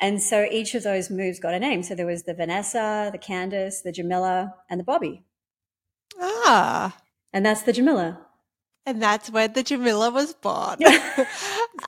And 0.00 0.22
so 0.22 0.46
each 0.58 0.74
of 0.76 0.82
those 0.84 1.10
moves 1.10 1.40
got 1.40 1.54
a 1.54 1.58
name. 1.58 1.82
So 1.82 1.94
there 1.94 2.06
was 2.06 2.22
the 2.22 2.34
Vanessa, 2.34 3.10
the 3.12 3.18
Candace, 3.18 3.82
the 3.82 3.92
Jamilla, 3.92 4.52
and 4.70 4.78
the 4.80 4.84
Bobbi. 4.84 5.22
ah, 6.20 6.96
And 7.32 7.44
that's 7.44 7.62
the 7.62 7.72
Jamilla. 7.72 8.18
and 8.86 9.02
that's 9.02 9.28
when 9.30 9.52
the 9.52 9.62
Jamilla 9.62 10.12
was 10.12 10.34
born. 10.34 10.78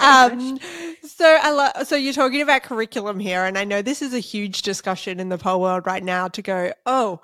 Um, 0.00 0.59
so 1.07 1.26
I 1.41 1.50
lo- 1.52 1.85
so 1.85 1.97
you're 1.97 2.12
talking 2.14 2.41
about 2.43 2.62
curriculum 2.62 3.19
here, 3.21 3.45
and 3.45 3.57
I 3.59 3.64
know 3.64 3.83
this 3.83 4.00
is 4.02 4.14
a 4.14 4.19
huge 4.19 4.62
discussion 4.62 5.21
in 5.21 5.29
the 5.29 5.38
pole 5.38 5.61
world 5.61 5.87
right 5.87 6.02
now. 6.02 6.29
To 6.29 6.43
go, 6.43 6.73
oh, 6.87 7.21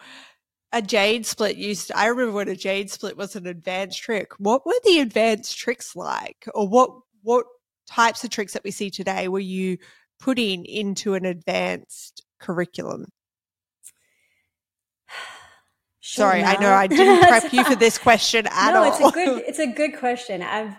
a 0.73 0.83
jade 0.83 1.25
split 1.27 1.57
used. 1.57 1.91
I 1.95 2.07
remember 2.07 2.33
when 2.33 2.49
a 2.49 2.55
jade 2.57 2.91
split 2.91 3.17
was 3.17 3.35
an 3.37 3.47
advanced 3.47 4.01
trick. 4.03 4.33
What 4.39 4.67
were 4.67 4.81
the 4.85 5.01
advanced 5.01 5.57
tricks 5.59 5.97
like, 5.97 6.47
or 6.55 6.69
what 6.69 6.91
what 7.23 7.47
types 7.89 8.23
of 8.25 8.31
tricks 8.31 8.53
that 8.53 8.63
we 8.65 8.71
see 8.71 8.91
today 8.91 9.29
were 9.29 9.39
you 9.41 9.79
putting 10.21 10.65
into 10.65 11.15
an 11.15 11.25
advanced 11.25 12.25
curriculum? 12.39 13.07
Sure, 16.01 16.25
Sorry, 16.31 16.43
I 16.43 16.57
know. 16.59 16.73
I 16.73 16.87
didn't 17.01 17.21
prep 17.29 17.53
you 17.53 17.65
for 17.65 17.75
this 17.77 17.99
question 17.99 18.47
at 18.51 18.73
no, 18.73 18.83
all. 18.83 18.89
it's 18.89 19.01
a 19.01 19.11
good 19.11 19.43
it's 19.47 19.59
a 19.59 19.67
good 19.67 19.99
question. 19.99 20.41
I've 20.41 20.75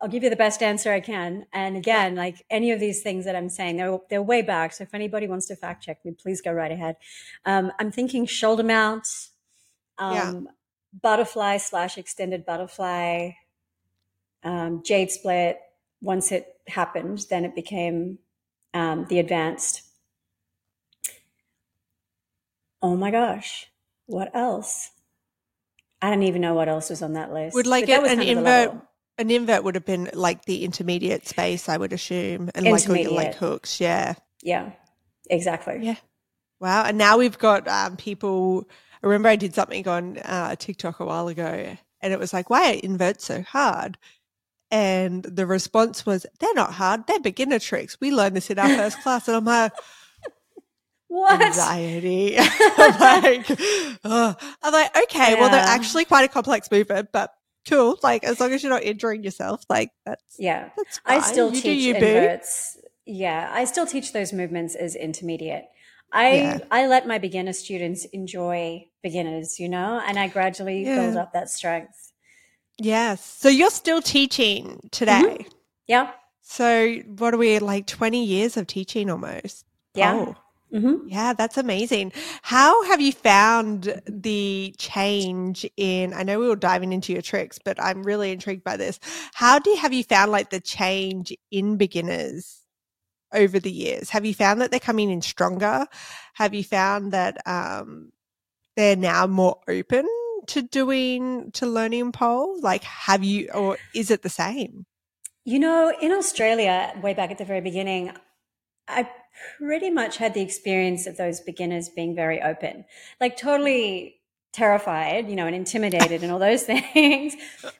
I'll 0.00 0.08
give 0.08 0.22
you 0.22 0.30
the 0.30 0.36
best 0.36 0.62
answer 0.62 0.92
I 0.92 1.00
can. 1.00 1.46
And 1.52 1.76
again, 1.76 2.14
like 2.14 2.44
any 2.48 2.70
of 2.70 2.78
these 2.78 3.02
things 3.02 3.24
that 3.24 3.34
I'm 3.34 3.48
saying, 3.48 3.76
they're 3.76 3.98
they're 4.08 4.22
way 4.22 4.42
back. 4.42 4.72
So 4.72 4.84
if 4.84 4.94
anybody 4.94 5.26
wants 5.26 5.46
to 5.48 5.56
fact 5.56 5.82
check 5.82 6.04
me, 6.04 6.12
please 6.12 6.40
go 6.40 6.52
right 6.52 6.70
ahead. 6.70 6.94
Um, 7.44 7.72
I'm 7.80 7.90
thinking 7.90 8.24
shoulder 8.24 8.62
mount, 8.62 9.08
um, 9.98 10.14
Yeah. 10.14 10.40
butterfly 11.02 11.56
slash 11.56 11.98
extended 11.98 12.44
butterfly, 12.46 13.30
um, 14.44 14.82
jade 14.84 15.10
split. 15.10 15.58
Once 16.02 16.32
it 16.32 16.56
happened, 16.66 17.24
then 17.30 17.44
it 17.44 17.54
became 17.54 18.18
um, 18.74 19.06
the 19.08 19.18
advanced. 19.18 19.82
Oh 22.82 22.96
my 22.96 23.10
gosh, 23.10 23.68
what 24.06 24.34
else? 24.34 24.90
I 26.00 26.10
don't 26.10 26.24
even 26.24 26.40
know 26.40 26.54
what 26.54 26.68
else 26.68 26.90
was 26.90 27.00
on 27.02 27.12
that 27.12 27.32
list. 27.32 27.54
Would 27.54 27.68
like 27.68 27.88
it- 27.88 27.90
an 27.90 28.04
kind 28.04 28.20
of 28.20 28.26
the 28.26 28.32
invert. 28.32 28.74
An 29.18 29.30
invert 29.30 29.62
would 29.62 29.74
have 29.74 29.84
been 29.84 30.10
like 30.14 30.46
the 30.46 30.64
intermediate 30.64 31.28
space, 31.28 31.68
I 31.68 31.76
would 31.76 31.92
assume, 31.92 32.50
and 32.54 32.64
like 32.64 32.88
all 32.88 32.96
your 32.96 33.10
leg 33.10 33.26
Intermediate. 33.26 33.34
hooks. 33.36 33.78
Yeah. 33.80 34.14
Yeah, 34.42 34.72
exactly. 35.30 35.78
Yeah. 35.82 35.96
Wow. 36.60 36.84
And 36.84 36.96
now 36.96 37.18
we've 37.18 37.38
got 37.38 37.68
um, 37.68 37.96
people. 37.96 38.66
I 39.02 39.06
remember 39.06 39.28
I 39.28 39.36
did 39.36 39.54
something 39.54 39.86
on 39.86 40.18
uh, 40.18 40.56
TikTok 40.56 40.98
a 40.98 41.04
while 41.04 41.28
ago, 41.28 41.76
and 42.00 42.12
it 42.12 42.18
was 42.18 42.32
like, 42.32 42.48
"Why 42.50 42.72
are 42.72 42.80
inverts 42.82 43.26
so 43.26 43.42
hard?" 43.42 43.98
And 44.72 45.22
the 45.22 45.46
response 45.46 46.04
was, 46.04 46.26
"They're 46.40 46.54
not 46.54 46.72
hard. 46.72 47.06
They're 47.06 47.20
beginner 47.20 47.58
tricks. 47.60 47.98
We 48.00 48.10
learned 48.10 48.34
this 48.34 48.50
in 48.50 48.58
our 48.58 48.68
first 48.68 49.00
class." 49.02 49.28
And 49.28 49.36
I'm 49.36 49.44
like, 49.44 49.72
What? 51.08 51.42
anxiety. 51.42 52.36
I'm 52.38 53.22
like, 53.22 53.46
oh. 54.04 54.34
I'm 54.62 54.72
like, 54.72 54.96
okay, 55.04 55.34
well, 55.34 55.50
they're 55.50 55.60
actually 55.60 56.06
quite 56.06 56.24
a 56.24 56.28
complex 56.28 56.70
movement, 56.70 57.10
but 57.12 57.34
cool. 57.68 57.98
Like, 58.02 58.24
as 58.24 58.40
long 58.40 58.50
as 58.52 58.62
you're 58.62 58.72
not 58.72 58.82
injuring 58.82 59.22
yourself, 59.22 59.62
like 59.68 59.90
that's 60.06 60.36
Yeah. 60.38 60.70
that's 60.76 60.98
fine. 60.98 61.18
I 61.18 61.20
still 61.20 61.52
you 61.52 61.60
teach 61.60 61.82
you, 61.84 61.92
boo. 61.94 62.06
inverts. 62.06 62.78
Yeah, 63.04 63.50
I 63.52 63.64
still 63.66 63.86
teach 63.86 64.12
those 64.12 64.32
movements 64.32 64.74
as 64.74 64.94
intermediate. 64.96 65.64
I 66.12 66.34
Yeah. 66.34 66.58
I 66.70 66.86
let 66.86 67.06
my 67.06 67.18
beginner 67.18 67.52
students 67.52 68.04
enjoy 68.06 68.86
beginners, 69.02 69.58
you 69.60 69.68
know, 69.68 70.00
and 70.06 70.18
I 70.18 70.28
gradually 70.28 70.84
build 70.84 71.16
up 71.16 71.32
that 71.34 71.50
strength. 71.50 72.11
Yes. 72.78 73.24
So 73.24 73.48
you're 73.48 73.70
still 73.70 74.02
teaching 74.02 74.80
today. 74.90 75.46
Yeah. 75.86 76.10
So 76.42 76.96
what 77.16 77.34
are 77.34 77.38
we 77.38 77.58
like 77.58 77.86
20 77.86 78.24
years 78.24 78.56
of 78.56 78.66
teaching 78.66 79.10
almost? 79.10 79.64
Yeah. 79.94 80.14
Oh, 80.14 80.34
hmm 80.72 80.96
yeah, 81.06 81.32
that's 81.34 81.58
amazing. 81.58 82.12
How 82.42 82.84
have 82.84 83.00
you 83.00 83.12
found 83.12 84.00
the 84.06 84.74
change 84.78 85.66
in 85.76 86.14
I 86.14 86.22
know 86.22 86.38
we 86.38 86.48
were 86.48 86.56
diving 86.56 86.92
into 86.92 87.12
your 87.12 87.22
tricks, 87.22 87.58
but 87.62 87.82
I'm 87.82 88.02
really 88.02 88.30
intrigued 88.32 88.64
by 88.64 88.76
this. 88.76 88.98
How 89.34 89.58
do 89.58 89.70
you, 89.70 89.76
have 89.76 89.92
you 89.92 90.04
found 90.04 90.30
like 90.32 90.50
the 90.50 90.60
change 90.60 91.34
in 91.50 91.76
beginners 91.76 92.60
over 93.34 93.58
the 93.60 93.70
years? 93.70 94.10
Have 94.10 94.24
you 94.24 94.34
found 94.34 94.60
that 94.60 94.70
they're 94.70 94.80
coming 94.80 95.10
in 95.10 95.20
stronger? 95.22 95.86
Have 96.34 96.54
you 96.54 96.64
found 96.64 97.12
that 97.12 97.46
um 97.46 98.12
they're 98.76 98.96
now 98.96 99.26
more 99.26 99.60
open 99.68 100.06
to 100.48 100.62
doing 100.62 101.50
to 101.52 101.66
learning 101.66 102.12
pole? 102.12 102.60
Like 102.60 102.84
have 102.84 103.24
you 103.24 103.50
or 103.54 103.78
is 103.94 104.10
it 104.10 104.22
the 104.22 104.28
same? 104.28 104.86
You 105.44 105.58
know, 105.58 105.92
in 106.00 106.12
Australia, 106.12 106.92
way 107.02 107.14
back 107.14 107.30
at 107.30 107.38
the 107.38 107.44
very 107.44 107.60
beginning, 107.60 108.12
I 108.88 109.08
pretty 109.58 109.90
much 109.90 110.18
had 110.18 110.34
the 110.34 110.40
experience 110.42 111.06
of 111.06 111.16
those 111.16 111.40
beginners 111.40 111.88
being 111.88 112.14
very 112.14 112.40
open, 112.42 112.84
like 113.20 113.36
totally 113.36 114.20
terrified, 114.52 115.28
you 115.28 115.36
know, 115.36 115.46
and 115.46 115.56
intimidated 115.56 116.22
and 116.22 116.30
all 116.32 116.38
those 116.38 116.62
things. 116.94 117.34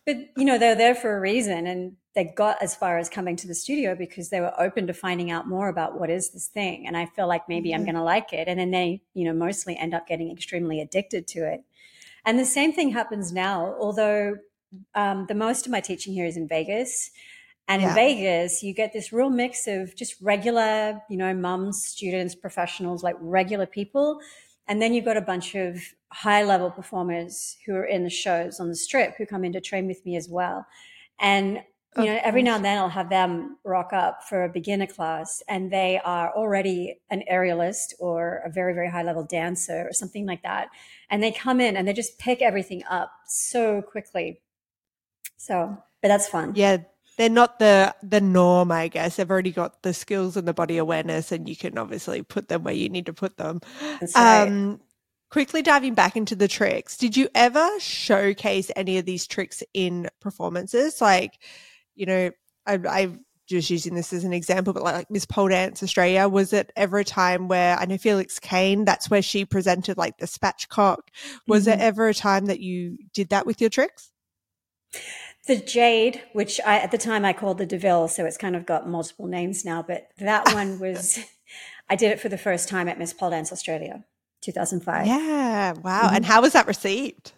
But, 0.07 0.17
you 0.37 0.45
know, 0.45 0.59
they're 0.59 0.75
there 0.75 0.95
for 0.95 1.17
a 1.17 1.21
reason 1.21 1.67
and 1.67 1.97
they 2.15 2.25
got 2.25 2.61
as 2.63 2.75
far 2.75 2.99
as 2.99 3.09
coming 3.09 3.37
to 3.37 3.47
the 3.47 3.55
studio 3.55 3.95
because 3.95 4.31
they 4.31 4.41
were 4.41 4.59
open 4.61 4.87
to 4.89 4.95
finding 4.95 5.31
out 5.31 5.49
more 5.49 5.69
about 5.69 5.99
what 5.99 6.11
is 6.11 6.31
this 6.31 6.49
thing. 6.49 6.87
And 6.87 6.97
I 6.97 7.07
feel 7.07 7.29
like 7.29 7.49
maybe 7.49 7.75
I'm 7.75 7.83
Mhm. 7.83 7.87
going 7.87 7.95
to 7.97 8.03
like 8.03 8.33
it. 8.33 8.49
And 8.49 8.59
then 8.59 8.71
they, 8.71 9.03
you 9.15 9.25
know, 9.25 9.33
mostly 9.33 9.77
end 9.77 9.95
up 9.95 10.07
getting 10.07 10.31
extremely 10.31 10.81
addicted 10.81 11.29
to 11.29 11.47
it. 11.47 11.65
And 12.25 12.39
the 12.39 12.45
same 12.45 12.73
thing 12.73 12.91
happens 12.91 13.33
now, 13.33 13.75
although 13.79 14.37
um, 14.95 15.27
the 15.27 15.35
most 15.35 15.67
of 15.67 15.73
my 15.73 15.81
teaching 15.81 16.15
here 16.15 16.27
is 16.27 16.37
in 16.37 16.49
Vegas. 16.49 17.11
And 17.69 17.83
Yeah. 17.83 17.91
in 17.91 17.95
Vegas, 17.95 18.63
you 18.63 18.75
get 18.75 18.93
this 18.93 19.13
real 19.13 19.31
mix 19.31 19.67
of 19.67 19.95
just 19.97 20.21
regular, 20.21 21.01
you 21.09 21.17
know, 21.17 21.33
mums, 21.35 21.85
students, 21.85 22.35
professionals, 22.35 23.03
like 23.03 23.17
regular 23.21 23.67
people. 23.67 24.21
And 24.69 24.81
then 24.81 24.95
you've 24.95 25.05
got 25.05 25.17
a 25.17 25.23
bunch 25.23 25.55
of 25.55 25.81
high 26.13 26.43
level 26.45 26.71
performers 26.71 27.57
who 27.67 27.75
are 27.75 27.85
in 27.85 28.05
the 28.05 28.11
shows 28.11 28.61
on 28.61 28.69
the 28.69 28.77
strip 28.77 29.17
who 29.17 29.27
come 29.27 29.45
in 29.45 29.53
to 29.53 29.61
train 29.61 29.87
with 29.87 30.05
me 30.05 30.17
as 30.17 30.29
well. 30.29 30.67
And, 31.21 31.63
you 31.99 32.05
know, 32.05 32.19
every 32.23 32.43
now 32.43 32.57
and 32.57 32.65
then 32.65 32.79
I'll 32.79 32.89
have 32.89 33.11
them 33.11 33.59
rock 33.65 33.93
up 33.93 34.25
for 34.25 34.45
a 34.45 34.49
beginner 34.49 34.87
class 34.87 35.43
and 35.47 35.71
they 35.71 36.01
are 36.03 36.35
already 36.35 37.01
an 37.11 37.23
aerialist 37.31 37.93
or 37.99 38.43
a 38.47 38.51
very, 38.51 38.73
very 38.73 38.91
high 38.91 39.03
level 39.03 39.25
dancer 39.25 39.87
or 39.89 39.93
something 39.93 40.25
like 40.25 40.43
that. 40.43 40.69
And 41.11 41.23
they 41.23 41.33
come 41.33 41.61
in 41.61 41.77
and 41.77 41.87
they 41.87 41.93
just 41.93 42.19
pick 42.19 42.41
everything 42.41 42.83
up 42.89 43.13
so 43.27 43.83
quickly. 43.83 44.41
So, 45.37 45.77
but 46.01 46.09
that's 46.09 46.29
fun. 46.29 46.53
Yeah, 46.55 46.79
they're 47.19 47.29
not 47.29 47.59
the 47.59 47.95
the 48.03 48.21
norm, 48.21 48.73
I 48.73 48.89
guess. 48.89 49.17
They've 49.17 49.31
already 49.31 49.53
got 49.53 49.83
the 49.83 49.93
skills 49.93 50.37
and 50.37 50.49
the 50.49 50.55
body 50.55 50.79
awareness, 50.79 51.31
and 51.31 51.49
you 51.49 51.57
can 51.57 51.77
obviously 51.77 52.23
put 52.23 52.49
them 52.49 52.65
where 52.65 52.75
you 52.75 52.89
need 52.89 53.07
to 53.07 53.13
put 53.13 53.37
them. 53.37 53.61
Right. 54.15 54.47
Um, 54.47 54.81
quickly 55.31 55.63
diving 55.63 55.95
back 55.95 56.17
into 56.17 56.37
the 56.37 56.49
tricks, 56.49 56.97
did 56.97 57.17
you 57.17 57.29
ever 57.35 57.69
showcase 57.81 58.71
any 58.77 58.99
of 58.99 59.05
these 59.05 59.27
tricks 59.27 59.63
in 59.75 60.09
performances? 60.21 61.01
Like, 61.01 61.39
you 61.95 62.07
know, 62.07 62.31
I, 62.67 62.79
I 62.89 63.19
just 63.49 63.71
using 63.71 63.95
this 63.95 64.13
as 64.13 64.25
an 64.25 64.33
example, 64.33 64.73
but 64.73 64.83
like 64.83 65.11
Miss 65.11 65.27
Pole 65.27 65.49
Dance 65.49 65.83
Australia, 65.83 66.29
was 66.29 66.53
it 66.53 66.73
ever 66.77 66.99
a 66.99 67.05
time 67.05 67.49
where 67.49 67.77
I 67.77 67.85
know 67.85 67.99
Felix 67.99 68.39
Cane, 68.39 68.85
that's 68.85 69.11
where 69.11 69.23
she 69.23 69.45
presented 69.45 69.99
like 69.99 70.19
the 70.19 70.27
spatchcock. 70.27 70.99
Was 71.47 71.67
mm-hmm. 71.67 71.79
there 71.79 71.89
ever 71.89 72.09
a 72.09 72.15
time 72.15 72.47
that 72.47 72.61
you 72.61 72.99
did 73.13 73.31
that 73.31 73.47
with 73.47 73.61
your 73.61 73.71
tricks? 73.71 74.11
The 75.47 75.57
Jade, 75.57 76.23
which 76.33 76.61
I, 76.65 76.79
at 76.79 76.93
the 76.93 76.99
time 76.99 77.25
I 77.25 77.33
called 77.33 77.59
the 77.59 77.67
Deville, 77.67 78.09
so 78.09 78.25
it's 78.25 78.37
kind 78.37 78.55
of 78.55 78.65
got 78.65 78.89
multiple 78.89 79.27
names 79.27 79.65
now, 79.65 79.83
but 79.83 80.09
that 80.19 80.53
one 80.55 80.79
was, 80.81 81.19
I 81.91 81.97
did 81.97 82.13
it 82.13 82.21
for 82.21 82.29
the 82.29 82.39
first 82.39 82.69
time 82.69 82.89
at 82.89 82.99
Miss 82.99 83.13
Pole 83.13 83.31
Dance 83.31 83.53
Australia, 83.53 84.05
2005. 84.43 85.07
Yeah. 85.07 85.73
Wow. 85.73 86.03
Mm-hmm. 86.03 86.17
And 86.17 86.25
how 86.25 86.43
was 86.43 86.53
that 86.53 86.67
received? 86.67 87.33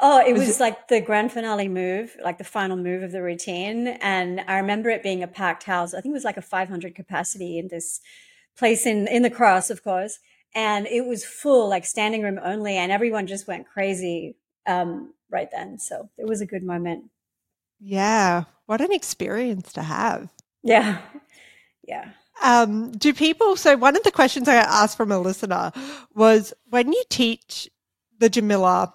Oh, 0.00 0.20
it 0.20 0.32
was, 0.32 0.46
was 0.46 0.56
it- 0.56 0.60
like 0.60 0.88
the 0.88 1.00
grand 1.00 1.32
finale 1.32 1.68
move, 1.68 2.16
like 2.22 2.38
the 2.38 2.44
final 2.44 2.76
move 2.76 3.02
of 3.02 3.12
the 3.12 3.22
routine. 3.22 3.88
And 3.88 4.40
I 4.46 4.58
remember 4.58 4.90
it 4.90 5.02
being 5.02 5.22
a 5.22 5.28
packed 5.28 5.64
house. 5.64 5.94
I 5.94 6.00
think 6.00 6.12
it 6.12 6.20
was 6.20 6.24
like 6.24 6.36
a 6.36 6.42
500 6.42 6.94
capacity 6.94 7.58
in 7.58 7.68
this 7.68 8.00
place 8.56 8.86
in, 8.86 9.08
in 9.08 9.22
the 9.22 9.30
cross, 9.30 9.70
of 9.70 9.82
course. 9.82 10.18
And 10.54 10.86
it 10.86 11.06
was 11.06 11.24
full, 11.24 11.68
like 11.68 11.86
standing 11.86 12.22
room 12.22 12.38
only. 12.42 12.76
And 12.76 12.92
everyone 12.92 13.26
just 13.26 13.46
went 13.48 13.66
crazy 13.68 14.36
um, 14.66 15.14
right 15.30 15.48
then. 15.50 15.78
So 15.78 16.10
it 16.18 16.26
was 16.26 16.40
a 16.40 16.46
good 16.46 16.62
moment. 16.62 17.04
Yeah. 17.80 18.44
What 18.66 18.80
an 18.80 18.92
experience 18.92 19.72
to 19.74 19.82
have. 19.82 20.28
Yeah. 20.62 21.00
Yeah. 21.86 22.10
Um, 22.42 22.92
do 22.92 23.12
people, 23.12 23.56
so 23.56 23.76
one 23.76 23.96
of 23.96 24.02
the 24.04 24.10
questions 24.12 24.48
I 24.48 24.54
asked 24.56 24.96
from 24.96 25.12
a 25.12 25.18
listener 25.18 25.72
was 26.14 26.52
when 26.70 26.92
you 26.92 27.02
teach 27.08 27.68
the 28.18 28.30
Jamilla 28.30 28.92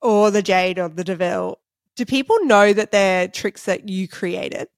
or 0.00 0.30
the 0.30 0.42
Jade 0.42 0.78
or 0.78 0.88
the 0.88 1.04
Deville, 1.04 1.58
do 1.96 2.04
people 2.04 2.36
know 2.44 2.72
that 2.72 2.92
they're 2.92 3.28
tricks 3.28 3.64
that 3.64 3.88
you 3.88 4.08
created? 4.08 4.68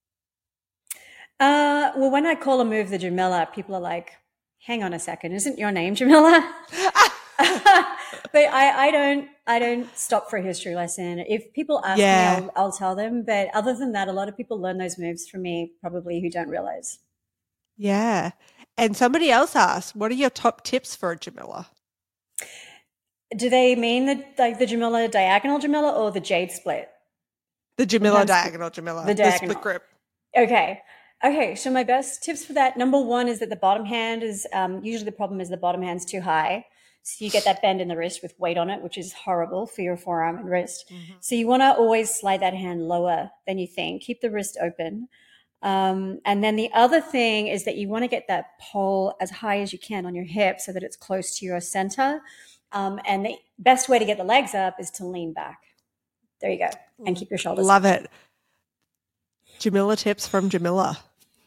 Uh, 1.40 1.92
well, 1.96 2.10
when 2.10 2.26
I 2.26 2.34
call 2.34 2.60
a 2.60 2.64
move 2.64 2.90
the 2.90 2.98
Jamilla, 2.98 3.52
people 3.52 3.74
are 3.74 3.80
like, 3.80 4.12
hang 4.60 4.82
on 4.82 4.92
a 4.92 4.98
second, 4.98 5.32
isn't 5.32 5.58
your 5.58 5.72
name 5.72 5.94
Jamilla? 5.94 6.48
but 7.38 8.44
I, 8.44 8.88
I 8.88 8.90
don't 8.90 9.28
I 9.46 9.58
don't 9.58 9.96
stop 9.96 10.30
for 10.30 10.36
a 10.36 10.42
history 10.42 10.74
lesson. 10.74 11.18
If 11.20 11.52
people 11.52 11.82
ask 11.84 11.98
yeah. 11.98 12.40
me, 12.40 12.46
I'll, 12.54 12.66
I'll 12.66 12.72
tell 12.72 12.94
them. 12.94 13.24
But 13.24 13.48
other 13.54 13.74
than 13.74 13.92
that, 13.92 14.08
a 14.08 14.12
lot 14.12 14.28
of 14.28 14.36
people 14.36 14.60
learn 14.60 14.78
those 14.78 14.98
moves 14.98 15.28
from 15.28 15.42
me, 15.42 15.72
probably 15.80 16.20
who 16.20 16.30
don't 16.30 16.48
realize. 16.48 17.00
Yeah. 17.76 18.32
And 18.76 18.96
somebody 18.96 19.30
else 19.30 19.56
asked, 19.56 19.96
what 19.96 20.10
are 20.10 20.14
your 20.14 20.30
top 20.30 20.62
tips 20.62 20.94
for 20.94 21.12
a 21.12 21.18
Jamilla? 21.18 21.66
Do 23.36 23.48
they 23.50 23.74
mean 23.74 24.06
the 24.06 24.24
like 24.38 24.58
the 24.58 24.66
Jamilla 24.66 25.10
diagonal 25.10 25.58
Jamilla 25.58 25.96
or 25.96 26.10
the 26.10 26.20
jade 26.20 26.50
split? 26.50 26.88
The 27.76 27.86
Jamilla 27.86 28.26
diagonal 28.26 28.70
Jamilla. 28.70 29.06
The 29.06 29.14
diagonal. 29.14 29.30
The 29.30 29.52
split 29.52 29.60
grip. 29.62 29.82
Okay. 30.36 30.80
Okay. 31.24 31.54
So 31.54 31.70
my 31.70 31.84
best 31.84 32.22
tips 32.22 32.44
for 32.44 32.52
that 32.54 32.76
number 32.76 33.00
one 33.00 33.28
is 33.28 33.38
that 33.40 33.48
the 33.48 33.56
bottom 33.56 33.86
hand 33.86 34.22
is 34.22 34.46
um, 34.52 34.84
usually 34.84 35.06
the 35.06 35.12
problem 35.12 35.40
is 35.40 35.48
the 35.48 35.56
bottom 35.56 35.82
hand's 35.82 36.04
too 36.04 36.20
high. 36.20 36.66
So 37.04 37.24
you 37.24 37.30
get 37.30 37.44
that 37.44 37.60
bend 37.60 37.80
in 37.80 37.88
the 37.88 37.96
wrist 37.96 38.22
with 38.22 38.38
weight 38.38 38.56
on 38.56 38.70
it, 38.70 38.80
which 38.80 38.96
is 38.96 39.12
horrible 39.12 39.66
for 39.66 39.82
your 39.82 39.96
forearm 39.96 40.38
and 40.38 40.48
wrist. 40.48 40.84
Mm-hmm. 40.88 41.14
So 41.20 41.34
you 41.34 41.48
want 41.48 41.62
to 41.62 41.74
always 41.74 42.14
slide 42.14 42.40
that 42.40 42.54
hand 42.54 42.86
lower 42.86 43.30
than 43.46 43.58
you 43.58 43.66
think. 43.66 44.02
Keep 44.02 44.20
the 44.20 44.30
wrist 44.30 44.56
open. 44.62 45.08
Um, 45.62 46.20
and 46.24 46.42
then 46.42 46.56
the 46.56 46.70
other 46.74 47.00
thing 47.00 47.46
is 47.48 47.64
that 47.64 47.76
you 47.76 47.88
want 47.88 48.04
to 48.04 48.08
get 48.08 48.26
that 48.28 48.58
pole 48.60 49.14
as 49.20 49.30
high 49.30 49.60
as 49.60 49.72
you 49.72 49.78
can 49.78 50.06
on 50.06 50.14
your 50.14 50.24
hip 50.24 50.60
so 50.60 50.72
that 50.72 50.82
it's 50.82 50.96
close 50.96 51.38
to 51.38 51.46
your 51.46 51.60
center. 51.60 52.20
Um, 52.72 53.00
and 53.06 53.24
the 53.26 53.36
best 53.58 53.88
way 53.88 53.98
to 53.98 54.04
get 54.04 54.18
the 54.18 54.24
legs 54.24 54.54
up 54.54 54.76
is 54.80 54.90
to 54.92 55.06
lean 55.06 55.32
back. 55.32 55.60
There 56.40 56.50
you 56.50 56.58
go. 56.58 56.70
And 57.06 57.16
keep 57.16 57.30
your 57.30 57.38
shoulders. 57.38 57.66
Love 57.66 57.84
up. 57.84 58.02
it. 58.02 58.10
Jamilla 59.58 59.96
tips 59.96 60.26
from 60.26 60.50
Jamilla. 60.50 60.98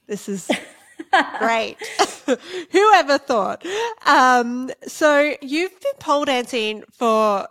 This 0.07 0.29
is 0.29 0.49
great. 1.39 1.77
Whoever 2.71 3.17
thought? 3.17 3.65
Um, 4.05 4.71
so 4.87 5.35
you've 5.41 5.79
been 5.79 5.93
pole 5.99 6.25
dancing 6.25 6.83
for 6.93 7.47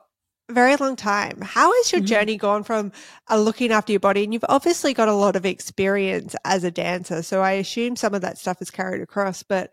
a 0.49 0.53
very 0.53 0.77
long 0.77 0.97
time. 0.97 1.41
How 1.43 1.73
has 1.73 1.93
your 1.93 2.01
mm-hmm. 2.01 2.07
journey 2.07 2.37
gone 2.37 2.65
from 2.65 2.93
uh, 3.31 3.37
looking 3.37 3.73
after 3.73 3.93
your 3.93 4.01
body? 4.01 4.25
And 4.25 4.33
you've 4.33 4.45
obviously 4.49 4.95
got 4.95 5.09
a 5.09 5.15
lot 5.15 5.37
of 5.37 5.45
experience 5.45 6.35
as 6.45 6.65
a 6.65 6.71
dancer. 6.71 7.23
So 7.23 7.43
I 7.43 7.53
assume 7.53 7.97
some 7.97 8.15
of 8.15 8.23
that 8.23 8.39
stuff 8.39 8.63
is 8.63 8.71
carried 8.71 9.03
across, 9.03 9.43
but 9.43 9.73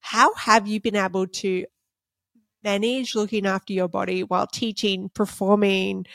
how 0.00 0.34
have 0.34 0.66
you 0.66 0.80
been 0.80 0.96
able 0.96 1.28
to 1.28 1.64
manage 2.64 3.14
looking 3.14 3.46
after 3.46 3.72
your 3.72 3.88
body 3.88 4.22
while 4.22 4.46
teaching, 4.46 5.10
performing, 5.14 6.06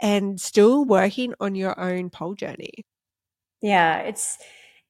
and 0.00 0.40
still 0.40 0.84
working 0.84 1.34
on 1.40 1.54
your 1.54 1.78
own 1.78 2.10
pole 2.10 2.34
journey? 2.34 2.84
Yeah, 3.62 3.98
it's 4.00 4.38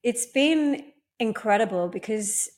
it's 0.03 0.25
been 0.25 0.91
incredible 1.19 1.87
because 1.87 2.49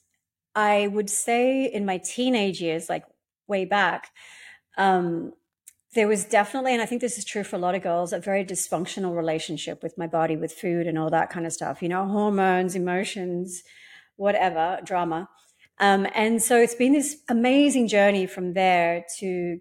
I 0.56 0.88
would 0.88 1.10
say 1.10 1.66
in 1.66 1.86
my 1.86 2.00
teenage 2.00 2.62
years, 2.62 2.90
like 2.90 3.06
way 3.48 3.66
back, 3.66 4.10
um, 4.78 5.34
there 5.94 6.08
was 6.08 6.26
definitely, 6.26 6.74
and 6.74 6.82
I 6.82 6.86
think 6.86 7.02
this 7.02 7.18
is 7.18 7.26
true 7.26 7.44
for 7.44 7.56
a 7.56 7.60
lot 7.60 7.76
of 7.76 7.84
girls, 7.84 8.14
a 8.14 8.20
very 8.20 8.44
dysfunctional 8.44 9.16
relationship 9.16 9.82
with 9.82 9.98
my 9.98 10.08
body, 10.08 10.36
with 10.36 10.52
food, 10.52 10.88
and 10.88 10.98
all 10.98 11.10
that 11.12 11.30
kind 11.30 11.46
of 11.46 11.54
stuff. 11.54 11.82
You 11.82 11.90
know, 11.90 12.06
hormones, 12.08 12.76
emotions, 12.76 13.64
whatever, 14.16 14.80
drama. 14.84 15.30
Um, 15.80 16.08
and 16.16 16.42
so 16.42 16.58
it's 16.58 16.76
been 16.76 16.94
this 16.94 17.18
amazing 17.30 17.88
journey 17.88 18.26
from 18.26 18.54
there 18.54 19.06
to 19.20 19.60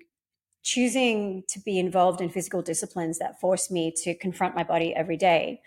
choosing 0.62 1.44
to 1.48 1.60
be 1.60 1.78
involved 1.78 2.20
in 2.20 2.28
physical 2.28 2.62
disciplines 2.62 3.18
that 3.18 3.40
force 3.40 3.70
me 3.70 3.92
to 4.02 4.14
confront 4.14 4.56
my 4.56 4.64
body 4.64 4.94
every 4.94 5.16
day 5.16 5.60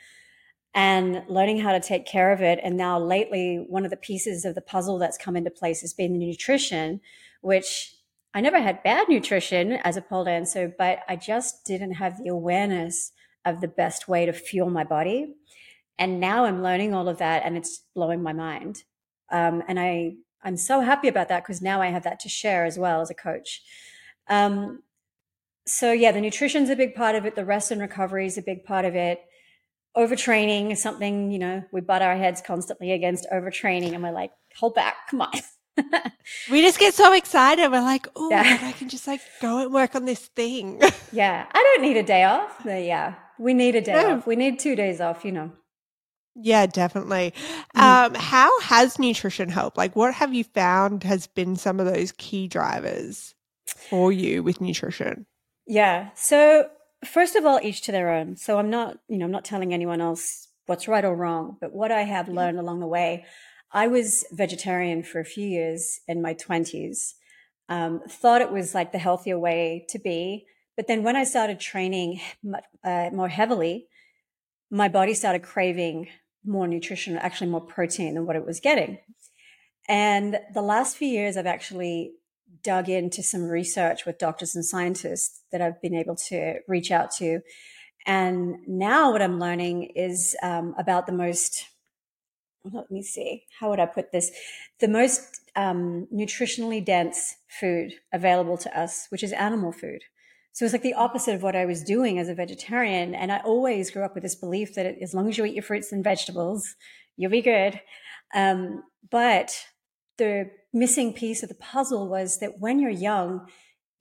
and 0.74 1.24
learning 1.28 1.60
how 1.60 1.72
to 1.72 1.80
take 1.80 2.06
care 2.06 2.32
of 2.32 2.42
it. 2.42 2.60
And 2.64 2.78
now, 2.78 3.00
lately, 3.00 3.64
one 3.68 3.86
of 3.86 3.92
the 3.92 3.98
pieces 3.98 4.46
of 4.46 4.56
the 4.56 4.62
puzzle 4.62 5.00
that's 5.00 5.18
come 5.18 5.36
into 5.36 5.50
place 5.50 5.82
has 5.82 5.94
been 5.94 6.14
the 6.14 6.26
nutrition, 6.26 7.02
which 7.42 7.96
I 8.34 8.42
never 8.42 8.62
had 8.62 8.84
bad 8.84 9.10
nutrition 9.10 9.74
as 9.84 9.98
a 9.98 10.02
pole 10.02 10.26
dancer, 10.26 10.74
but 10.78 11.00
I 11.08 11.16
just 11.16 11.66
didn't 11.66 11.94
have 11.94 12.18
the 12.18 12.30
awareness 12.30 13.12
of 13.46 13.62
the 13.62 13.68
best 13.68 14.08
way 14.08 14.26
to 14.26 14.34
fuel 14.34 14.70
my 14.70 14.84
body. 14.84 15.36
And 15.98 16.20
now 16.20 16.46
I'm 16.46 16.62
learning 16.62 16.94
all 16.94 17.10
of 17.10 17.18
that, 17.18 17.44
and 17.46 17.58
it's 17.58 17.82
blowing 17.96 18.22
my 18.22 18.34
mind. 18.34 18.84
Um, 19.32 19.64
and 19.68 19.80
I 19.80 20.14
I'm 20.44 20.58
so 20.58 20.82
happy 20.82 21.08
about 21.08 21.30
that 21.30 21.44
because 21.44 21.62
now 21.62 21.82
I 21.82 21.88
have 21.88 22.04
that 22.04 22.20
to 22.22 22.30
share 22.30 22.66
as 22.66 22.78
well 22.78 23.02
as 23.02 23.10
a 23.10 23.16
coach. 23.16 23.62
Um, 24.30 24.84
so 25.66 25.92
yeah, 25.92 26.12
the 26.12 26.22
nutrition's 26.22 26.70
a 26.70 26.76
big 26.76 26.96
part 26.96 27.16
of 27.16 27.26
it. 27.26 27.36
The 27.36 27.46
rest 27.46 27.72
and 27.72 27.82
recovery 27.82 28.26
is 28.26 28.38
a 28.38 28.42
big 28.42 28.64
part 28.64 28.86
of 28.86 28.96
it. 28.96 29.22
Overtraining 29.98 30.72
is 30.72 30.82
something, 30.82 31.32
you 31.32 31.40
know, 31.40 31.64
we 31.72 31.82
butt 31.82 32.02
our 32.02 32.16
heads 32.16 32.42
constantly 32.42 32.92
against 32.92 33.28
overtraining 33.32 33.94
and 33.94 34.04
we're 34.04 34.12
like, 34.12 34.32
hold 34.56 34.76
back, 34.76 35.10
come 35.10 35.22
on. 35.22 35.32
we 36.52 36.62
just 36.62 36.80
get 36.80 36.94
so 36.94 37.14
excited. 37.14 37.70
We're 37.70 37.82
like, 37.82 38.08
oh, 38.16 38.30
yeah. 38.30 38.60
I 38.62 38.72
can 38.72 38.90
just 38.90 39.08
like 39.08 39.22
go 39.42 39.60
and 39.64 39.74
work 39.74 39.96
on 39.96 40.06
this 40.06 40.28
thing. 40.28 40.82
yeah. 41.12 41.46
I 41.52 41.64
don't 41.76 41.82
need 41.88 41.98
a 41.98 42.04
day 42.04 42.24
off. 42.24 42.64
But 42.64 42.84
yeah. 42.84 43.16
We 43.38 43.54
need 43.54 43.76
a 43.76 43.82
day 43.82 43.94
no. 44.04 44.18
off. 44.18 44.28
We 44.28 44.36
need 44.36 44.60
two 44.60 44.76
days 44.76 45.02
off, 45.02 45.26
you 45.26 45.32
know. 45.32 45.52
Yeah, 46.36 46.66
definitely. 46.68 47.34
Mm. 47.76 47.82
Um, 47.82 48.14
how 48.16 48.60
has 48.62 49.00
nutrition 49.00 49.50
helped? 49.50 49.78
Like, 49.78 49.96
what 49.96 50.14
have 50.14 50.34
you 50.34 50.44
found 50.44 51.04
has 51.04 51.28
been 51.28 51.56
some 51.56 51.80
of 51.80 51.86
those 51.86 52.12
key 52.14 52.48
drivers 52.48 53.36
for 53.68 54.12
you 54.12 54.44
with 54.44 54.62
nutrition? 54.62 55.26
Yeah. 55.68 56.10
So, 56.16 56.70
first 57.06 57.36
of 57.36 57.46
all, 57.46 57.60
each 57.62 57.82
to 57.82 57.92
their 57.92 58.10
own. 58.10 58.36
So, 58.38 58.58
I'm 58.58 58.70
not, 58.70 58.98
you 59.08 59.18
know, 59.18 59.26
I'm 59.26 59.32
not 59.32 59.46
telling 59.46 59.74
anyone 59.74 60.02
else 60.02 60.48
what's 60.66 60.88
right 60.88 61.04
or 61.04 61.16
wrong, 61.16 61.58
but 61.60 61.74
what 61.74 61.92
I 61.92 62.04
have 62.04 62.30
learned 62.30 62.60
along 62.60 62.80
the 62.80 62.88
way, 62.88 63.26
I 63.72 63.88
was 63.88 64.24
vegetarian 64.32 65.04
for 65.04 65.20
a 65.20 65.26
few 65.26 65.46
years 65.48 66.00
in 66.08 66.22
my 66.22 66.34
20s, 66.36 67.14
um, 67.70 68.02
thought 68.08 68.42
it 68.42 68.52
was 68.52 68.74
like 68.74 68.92
the 68.92 68.98
healthier 68.98 69.38
way 69.38 69.86
to 69.90 70.00
be. 70.00 70.46
But 70.78 70.88
then 70.88 71.04
when 71.04 71.16
I 71.16 71.24
started 71.24 71.60
training 71.60 72.22
uh, 72.84 73.10
more 73.12 73.28
heavily, 73.28 73.88
my 74.72 74.88
body 74.88 75.14
started 75.14 75.44
craving 75.44 76.08
more 76.46 76.68
nutrition, 76.68 77.18
actually 77.18 77.50
more 77.50 77.62
protein 77.62 78.14
than 78.14 78.26
what 78.26 78.36
it 78.36 78.46
was 78.46 78.60
getting. 78.60 79.00
And 79.88 80.40
the 80.54 80.62
last 80.62 80.98
few 80.98 81.08
years, 81.08 81.36
I've 81.36 81.48
actually 81.48 82.14
dug 82.64 82.90
into 82.90 83.24
some 83.24 83.44
research 83.44 84.06
with 84.06 84.20
doctors 84.20 84.56
and 84.56 84.66
scientists 84.66 85.42
that 85.52 85.62
I've 85.62 85.82
been 85.82 85.96
able 85.96 86.16
to 86.28 86.60
reach 86.68 86.92
out 86.92 87.12
to. 87.18 87.40
And 88.06 88.56
now 88.68 89.12
what 89.12 89.22
I'm 89.22 89.40
learning 89.40 89.92
is 89.96 90.36
um, 90.42 90.76
about 90.78 91.06
the 91.06 91.12
most, 91.12 91.66
let 92.64 92.90
me 92.92 93.02
see, 93.02 93.46
how 93.60 93.70
would 93.70 93.80
I 93.80 93.86
put 93.86 94.12
this? 94.12 94.32
The 94.80 94.88
most 94.88 95.42
um, 95.56 96.08
nutritionally 96.14 96.84
dense 96.84 97.36
food 97.60 97.94
available 98.14 98.58
to 98.58 98.80
us, 98.80 99.08
which 99.10 99.24
is 99.24 99.32
animal 99.34 99.72
food. 99.72 100.02
So 100.60 100.66
it's 100.66 100.74
like 100.74 100.82
the 100.82 100.94
opposite 100.94 101.36
of 101.36 101.42
what 101.42 101.56
I 101.56 101.64
was 101.64 101.86
doing 101.86 102.20
as 102.20 102.28
a 102.28 102.36
vegetarian. 102.36 103.16
And 103.16 103.32
I 103.32 103.38
always 103.46 103.92
grew 103.92 104.04
up 104.04 104.14
with 104.14 104.24
this 104.24 104.36
belief 104.36 104.76
that 104.76 104.86
as 105.02 105.14
long 105.14 105.30
as 105.30 105.38
you 105.38 105.46
eat 105.46 105.54
your 105.54 105.64
fruits 105.64 105.94
and 105.94 106.04
vegetables, 106.04 106.76
you'll 107.16 107.32
be 107.32 107.42
good. 107.42 107.80
Um, 108.36 108.84
but 109.10 109.58
the 110.18 110.52
missing 110.74 111.14
piece 111.14 111.44
of 111.44 111.48
the 111.48 111.56
puzzle 111.56 112.10
was 112.10 112.40
that 112.40 112.60
when 112.60 112.82
you're 112.82 112.90
young, 112.90 113.48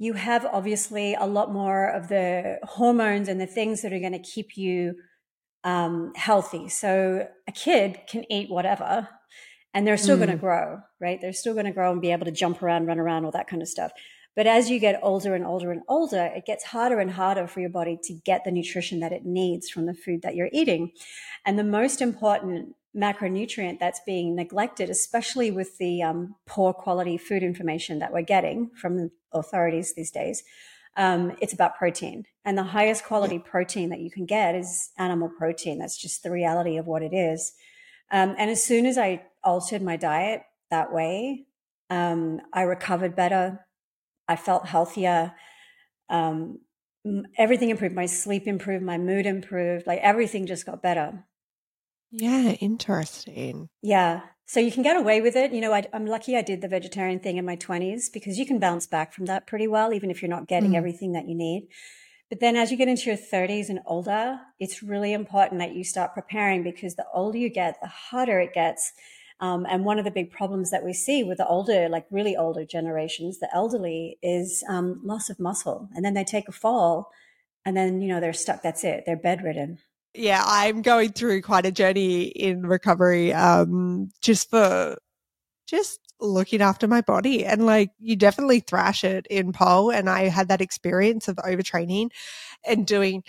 you 0.01 0.14
have 0.14 0.44
obviously 0.47 1.14
a 1.14 1.27
lot 1.27 1.53
more 1.53 1.90
of 1.90 2.09
the 2.09 2.59
hormones 2.64 3.29
and 3.29 3.40
the 3.40 3.47
things 3.47 3.83
that 3.83 3.92
are 3.92 4.01
going 4.01 4.11
to 4.11 4.18
keep 4.18 4.57
you 4.57 4.97
um, 5.62 6.11
healthy. 6.16 6.68
So 6.68 7.29
a 7.47 7.53
kid 7.53 8.01
can 8.09 8.25
eat 8.33 8.51
whatever 8.51 9.09
and 9.75 9.87
they're 9.87 9.97
still 9.97 10.16
mm. 10.16 10.25
going 10.27 10.31
to 10.31 10.37
grow, 10.37 10.81
right? 11.01 11.21
They're 11.21 11.33
still 11.33 11.55
going 11.55 11.66
to 11.66 11.73
grow 11.73 11.92
and 11.92 12.01
be 12.01 12.11
able 12.11 12.25
to 12.25 12.33
jump 12.33 12.64
around, 12.64 12.87
run 12.87 12.99
around, 12.99 13.25
all 13.25 13.31
that 13.31 13.47
kind 13.47 13.62
of 13.62 13.68
stuff. 13.68 13.92
But 14.38 14.46
as 14.46 14.70
you 14.70 14.79
get 14.79 15.01
older 15.03 15.35
and 15.35 15.44
older 15.44 15.72
and 15.72 15.83
older, 15.88 16.31
it 16.33 16.46
gets 16.46 16.62
harder 16.62 17.01
and 17.01 17.11
harder 17.11 17.48
for 17.48 17.59
your 17.59 17.70
body 17.70 17.98
to 18.05 18.12
get 18.24 18.44
the 18.44 18.53
nutrition 18.53 19.01
that 19.01 19.11
it 19.11 19.24
needs 19.24 19.68
from 19.68 19.87
the 19.87 19.94
food 19.94 20.22
that 20.22 20.37
you're 20.37 20.48
eating. 20.53 20.92
And 21.44 21.59
the 21.59 21.64
most 21.64 22.01
important 22.01 22.77
macronutrient 22.96 23.81
that's 23.81 24.01
being 24.07 24.37
neglected, 24.37 24.90
especially 24.90 25.51
with 25.51 25.77
the 25.79 26.05
um, 26.05 26.37
poor 26.46 26.72
quality 26.72 27.18
food 27.18 27.42
information 27.42 27.98
that 27.98 28.12
we're 28.12 28.22
getting 28.22 28.70
from 28.81 29.11
authorities 29.33 29.94
these 29.96 30.12
days, 30.12 30.44
um, 30.96 31.37
it's 31.42 31.53
about 31.53 31.77
protein. 31.77 32.22
And 32.44 32.57
the 32.57 32.62
highest 32.62 33.03
quality 33.07 33.40
protein 33.40 33.88
that 33.88 33.98
you 33.98 34.11
can 34.12 34.24
get 34.24 34.55
is 34.55 34.90
animal 34.98 35.33
protein. 35.37 35.81
That's 35.81 36.01
just 36.01 36.22
the 36.22 36.31
reality 36.31 36.77
of 36.77 36.87
what 36.87 37.03
it 37.03 37.12
is. 37.12 37.55
Um, 38.12 38.37
and 38.38 38.51
as 38.51 38.62
soon 38.62 38.87
as 38.87 38.98
I 38.98 39.24
altered 39.42 39.83
my 39.83 39.96
diet 39.96 40.42
that 40.70 40.92
way, 40.92 41.46
um, 41.90 42.40
I 42.53 42.62
recovered 42.62 43.16
better. 43.16 43.64
I 44.29 44.37
felt 44.37 44.67
healthier. 44.67 45.35
Um, 46.09 46.61
everything 47.37 47.71
improved. 47.71 47.95
My 47.95 48.07
sleep 48.07 48.47
improved. 48.47 48.85
My 48.85 48.99
mood 48.99 49.27
improved. 49.27 49.87
Like 49.87 50.01
everything 50.01 50.47
just 50.47 50.67
got 50.67 50.83
better. 50.83 51.25
Yeah, 52.11 52.53
interesting. 52.53 53.69
Yeah. 53.83 54.23
So 54.47 54.61
you 54.61 54.73
can 54.73 54.83
get 54.83 54.97
away 54.97 55.21
with 55.21 55.37
it. 55.37 55.53
You 55.53 55.61
know, 55.61 55.75
I, 55.75 55.85
am 55.93 56.07
lucky 56.07 56.37
I 56.37 56.43
did 56.43 56.62
the 56.62 56.69
vegetarian 56.69 57.21
thing 57.21 57.37
in 57.37 57.45
my 57.45 57.57
20s 57.57 58.11
because 58.12 58.38
you 58.38 58.47
can 58.47 58.59
bounce 58.59 58.87
back 58.87 59.12
from 59.12 59.27
that 59.27 59.47
pretty 59.47 59.69
well, 59.69 59.93
even 59.93 60.11
if 60.11 60.23
you're 60.23 60.31
not 60.31 60.49
getting 60.49 60.71
mm. 60.71 60.77
everything 60.77 61.12
that 61.12 61.29
you 61.29 61.35
need. 61.35 61.69
But 62.31 62.41
then 62.41 62.57
as 62.57 62.71
you 62.71 62.77
get 62.77 62.88
into 62.88 63.07
your 63.07 63.17
30s 63.17 63.69
and 63.69 63.81
older, 63.87 64.38
it's 64.59 64.83
really 64.83 65.12
important 65.12 65.61
that 65.61 65.75
you 65.75 65.85
start 65.85 66.14
preparing 66.14 66.62
because 66.62 66.95
the 66.95 67.07
older 67.12 67.38
you 67.38 67.51
get, 67.51 67.77
the 67.81 67.88
harder 67.88 68.41
it 68.41 68.55
gets 68.55 68.93
um, 69.40 69.66
and 69.68 69.85
one 69.85 69.98
of 69.98 70.05
the 70.05 70.11
big 70.11 70.33
problems 70.33 70.70
that 70.70 70.85
we 70.85 70.92
see 70.92 71.22
with 71.22 71.38
the 71.38 71.46
older, 71.46 71.88
like 71.88 72.07
really 72.11 72.37
older 72.37 72.64
generations, 72.64 73.38
the 73.38 73.48
elderly, 73.55 74.18
is 74.22 74.64
um, 74.68 75.01
loss 75.05 75.31
of 75.31 75.38
muscle. 75.38 75.88
And 75.94 76.05
then 76.05 76.14
they 76.14 76.24
take 76.24 76.48
a 76.48 76.53
fall 76.53 77.11
and 77.64 77.77
then, 77.77 78.01
you 78.01 78.09
know, 78.09 78.20
they're 78.20 78.33
stuck. 78.33 78.62
That's 78.62 78.83
it. 78.83 79.05
They're 79.07 79.16
bedridden. 79.16 79.79
Yeah, 80.14 80.42
I'm 80.44 80.83
going 80.83 81.12
through 81.12 81.42
quite 81.42 81.66
a 81.66 81.70
journey 81.70 82.24
in 82.24 82.66
recovery 82.66 83.33
um, 83.33 84.11
just 84.20 84.51
for 84.51 84.96
just 85.68 86.01
looking 86.18 86.61
after 86.61 86.88
my 86.88 87.03
body. 87.03 87.44
And 87.44 87.64
like, 87.64 87.90
you 88.01 88.16
definitely 88.16 88.61
thrash 88.61 89.05
it 89.05 89.27
in 89.31 89.53
pole. 89.53 89.92
And 89.92 90.11
I 90.11 90.29
had 90.29 90.48
that 90.48 90.61
experience 90.61 91.29
of 91.29 91.37
overtraining 91.37 92.11
and 92.66 92.87
doing 92.87 93.22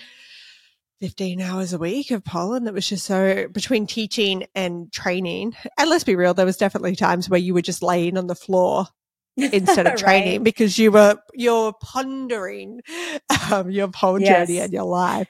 15 1.02 1.42
hours 1.42 1.74
a 1.74 1.78
week 1.78 2.12
of 2.12 2.24
Poland. 2.24 2.68
That 2.68 2.74
was 2.74 2.88
just 2.88 3.06
so 3.06 3.48
between 3.48 3.88
teaching 3.88 4.46
and 4.56 4.92
training. 4.92 5.56
And 5.78 5.90
let's 5.90 6.04
be 6.04 6.16
real, 6.16 6.34
there 6.34 6.46
was 6.46 6.58
definitely 6.58 6.96
times 6.96 7.30
where 7.30 7.40
you 7.40 7.54
were 7.54 7.62
just 7.62 7.82
laying 7.82 8.18
on 8.18 8.28
the 8.28 8.36
floor 8.36 8.88
instead 9.38 9.88
of 9.88 9.96
training 9.96 10.40
right. 10.40 10.44
because 10.44 10.78
you 10.78 10.92
were 10.92 11.16
you're 11.34 11.74
pondering 11.82 12.82
um, 13.52 13.72
your 13.72 13.88
pole 13.88 14.20
yes. 14.20 14.48
journey 14.48 14.60
and 14.60 14.74
your 14.74 14.84
life. 14.84 15.28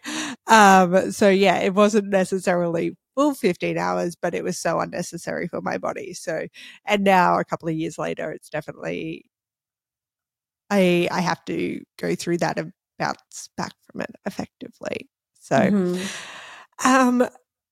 Um, 0.48 1.12
so 1.12 1.30
yeah, 1.30 1.60
it 1.60 1.76
wasn't 1.76 2.08
necessarily 2.08 2.98
full 3.16 3.36
15 3.36 3.78
hours, 3.78 4.16
but 4.16 4.34
it 4.34 4.44
was 4.44 4.58
so 4.58 4.80
unnecessary 4.80 5.48
for 5.48 5.62
my 5.62 5.78
body. 5.78 6.14
So, 6.14 6.48
and 6.86 7.04
now 7.04 7.38
a 7.38 7.46
couple 7.46 7.70
of 7.70 7.76
years 7.76 7.98
later, 7.98 8.32
it's 8.32 8.50
definitely 8.50 9.26
I 10.70 11.08
I 11.12 11.22
have 11.22 11.44
to 11.46 11.82
go 11.98 12.16
through 12.16 12.38
that 12.40 12.58
and 12.58 12.74
bounce 12.98 13.50
back 13.56 13.74
from 13.92 14.02
it 14.02 14.12
effectively. 14.26 15.10
So, 15.50 15.58
mm-hmm. 15.58 16.88
um, 16.88 17.28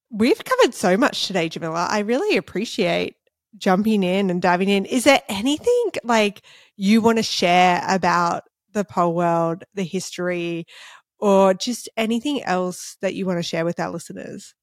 we've 0.09 0.43
covered 0.43 0.73
so 0.73 0.97
much 0.97 1.27
today, 1.27 1.47
Jamilla. 1.47 1.87
I 1.87 1.99
really 1.99 2.35
appreciate 2.35 3.17
jumping 3.55 4.01
in 4.01 4.31
and 4.31 4.41
diving 4.41 4.69
in. 4.69 4.85
Is 4.85 5.03
there 5.03 5.21
anything 5.29 5.91
like 6.03 6.41
you 6.75 7.01
want 7.01 7.19
to 7.19 7.23
share 7.23 7.83
about 7.87 8.45
the 8.73 8.83
pole 8.83 9.13
world, 9.13 9.63
the 9.75 9.83
history, 9.83 10.65
or 11.19 11.53
just 11.53 11.87
anything 11.97 12.43
else 12.43 12.97
that 13.01 13.13
you 13.13 13.27
want 13.27 13.37
to 13.37 13.43
share 13.43 13.63
with 13.63 13.79
our 13.79 13.91
listeners? 13.91 14.55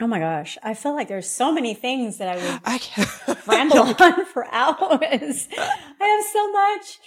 Oh 0.00 0.06
my 0.06 0.20
gosh. 0.20 0.56
I 0.62 0.74
feel 0.74 0.94
like 0.94 1.08
there's 1.08 1.28
so 1.28 1.52
many 1.52 1.74
things 1.74 2.18
that 2.18 2.28
I 2.28 2.36
would 2.36 2.60
I 2.64 3.36
ramble 3.46 3.94
on 4.00 4.24
for 4.26 4.46
hours. 4.52 5.48
I 5.58 6.04
have 6.04 6.24
so 6.24 6.52
much. 6.52 6.98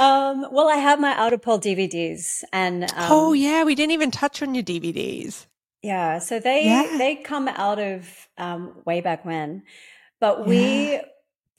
Um, 0.00 0.46
well, 0.52 0.68
I 0.68 0.76
have 0.76 0.98
my 0.98 1.14
Art 1.14 1.32
of 1.32 1.42
Pole 1.42 1.60
DVDs 1.60 2.42
and, 2.52 2.84
um, 2.84 2.90
Oh 2.96 3.32
yeah. 3.32 3.62
We 3.62 3.76
didn't 3.76 3.92
even 3.92 4.10
touch 4.10 4.42
on 4.42 4.54
your 4.54 4.64
DVDs. 4.64 5.46
Yeah. 5.82 6.18
So 6.18 6.40
they, 6.40 6.64
yeah. 6.64 6.96
they 6.98 7.16
come 7.16 7.46
out 7.46 7.78
of, 7.78 8.28
um, 8.38 8.74
way 8.84 9.00
back 9.00 9.24
when, 9.24 9.62
but 10.20 10.46
we 10.46 10.92
yeah. 10.92 11.02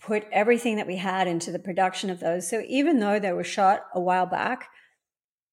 put 0.01 0.25
everything 0.33 0.75
that 0.77 0.87
we 0.87 0.97
had 0.97 1.27
into 1.27 1.51
the 1.51 1.59
production 1.59 2.09
of 2.09 2.19
those. 2.19 2.49
So 2.49 2.61
even 2.67 2.99
though 2.99 3.19
they 3.19 3.31
were 3.31 3.43
shot 3.45 3.85
a 3.93 4.01
while 4.01 4.25
back, 4.25 4.67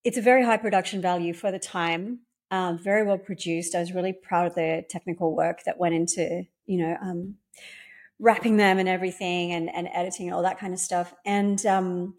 it's 0.03 0.19
a 0.19 0.23
very 0.23 0.45
high 0.45 0.57
production 0.57 1.01
value 1.01 1.35
for 1.35 1.53
the 1.53 1.59
time 1.61 2.21
um, 2.51 2.79
very 2.79 3.05
well 3.05 3.19
produced. 3.19 3.75
I 3.75 3.81
was 3.81 3.93
really 3.93 4.13
proud 4.13 4.47
of 4.47 4.55
the 4.55 4.85
technical 4.89 5.35
work 5.35 5.65
that 5.65 5.79
went 5.79 5.95
into, 5.95 6.45
you 6.67 6.79
know, 6.79 6.97
um, 7.01 7.37
wrapping 8.19 8.57
them 8.57 8.79
and 8.79 8.89
everything 8.89 9.53
and, 9.53 9.75
and 9.75 9.89
editing 9.95 10.27
and 10.27 10.35
all 10.35 10.43
that 10.43 10.59
kind 10.59 10.75
of 10.75 10.81
stuff. 10.81 11.15
And 11.25 11.65
um, 11.67 12.15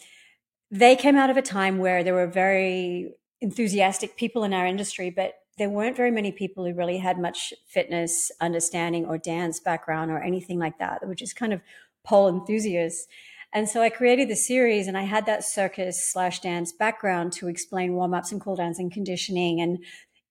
they 0.72 0.96
came 0.96 1.16
out 1.16 1.30
of 1.30 1.38
a 1.38 1.42
time 1.42 1.78
where 1.78 2.04
there 2.04 2.14
were 2.14 2.28
very 2.28 3.14
enthusiastic 3.42 4.16
people 4.16 4.44
in 4.44 4.54
our 4.54 4.66
industry, 4.66 5.10
but 5.10 5.34
there 5.58 5.70
weren't 5.70 5.98
very 5.98 6.12
many 6.12 6.32
people 6.32 6.66
who 6.66 6.74
really 6.74 6.98
had 6.98 7.20
much 7.20 7.54
fitness 7.68 8.32
understanding 8.40 9.06
or 9.06 9.18
dance 9.18 9.60
background 9.60 10.10
or 10.10 10.20
anything 10.20 10.58
like 10.58 10.80
that. 10.80 11.00
They 11.02 11.08
were 11.08 11.16
just 11.16 11.36
kind 11.36 11.54
of 11.54 11.62
pole 12.04 12.30
enthusiasts. 12.30 13.08
And 13.54 13.68
so 13.68 13.82
I 13.82 13.90
created 13.90 14.30
the 14.30 14.36
series 14.36 14.88
and 14.88 14.98
I 14.98 15.04
had 15.04 15.26
that 15.26 15.44
circus 15.44 16.10
slash 16.10 16.40
dance 16.40 16.72
background 16.72 17.34
to 17.34 17.50
explain 17.50 17.94
warm 17.94 18.14
ups 18.14 18.32
and 18.32 18.40
cool 18.40 18.56
downs 18.56 18.80
and 18.80 18.92
conditioning 18.92 19.60
and 19.60 19.84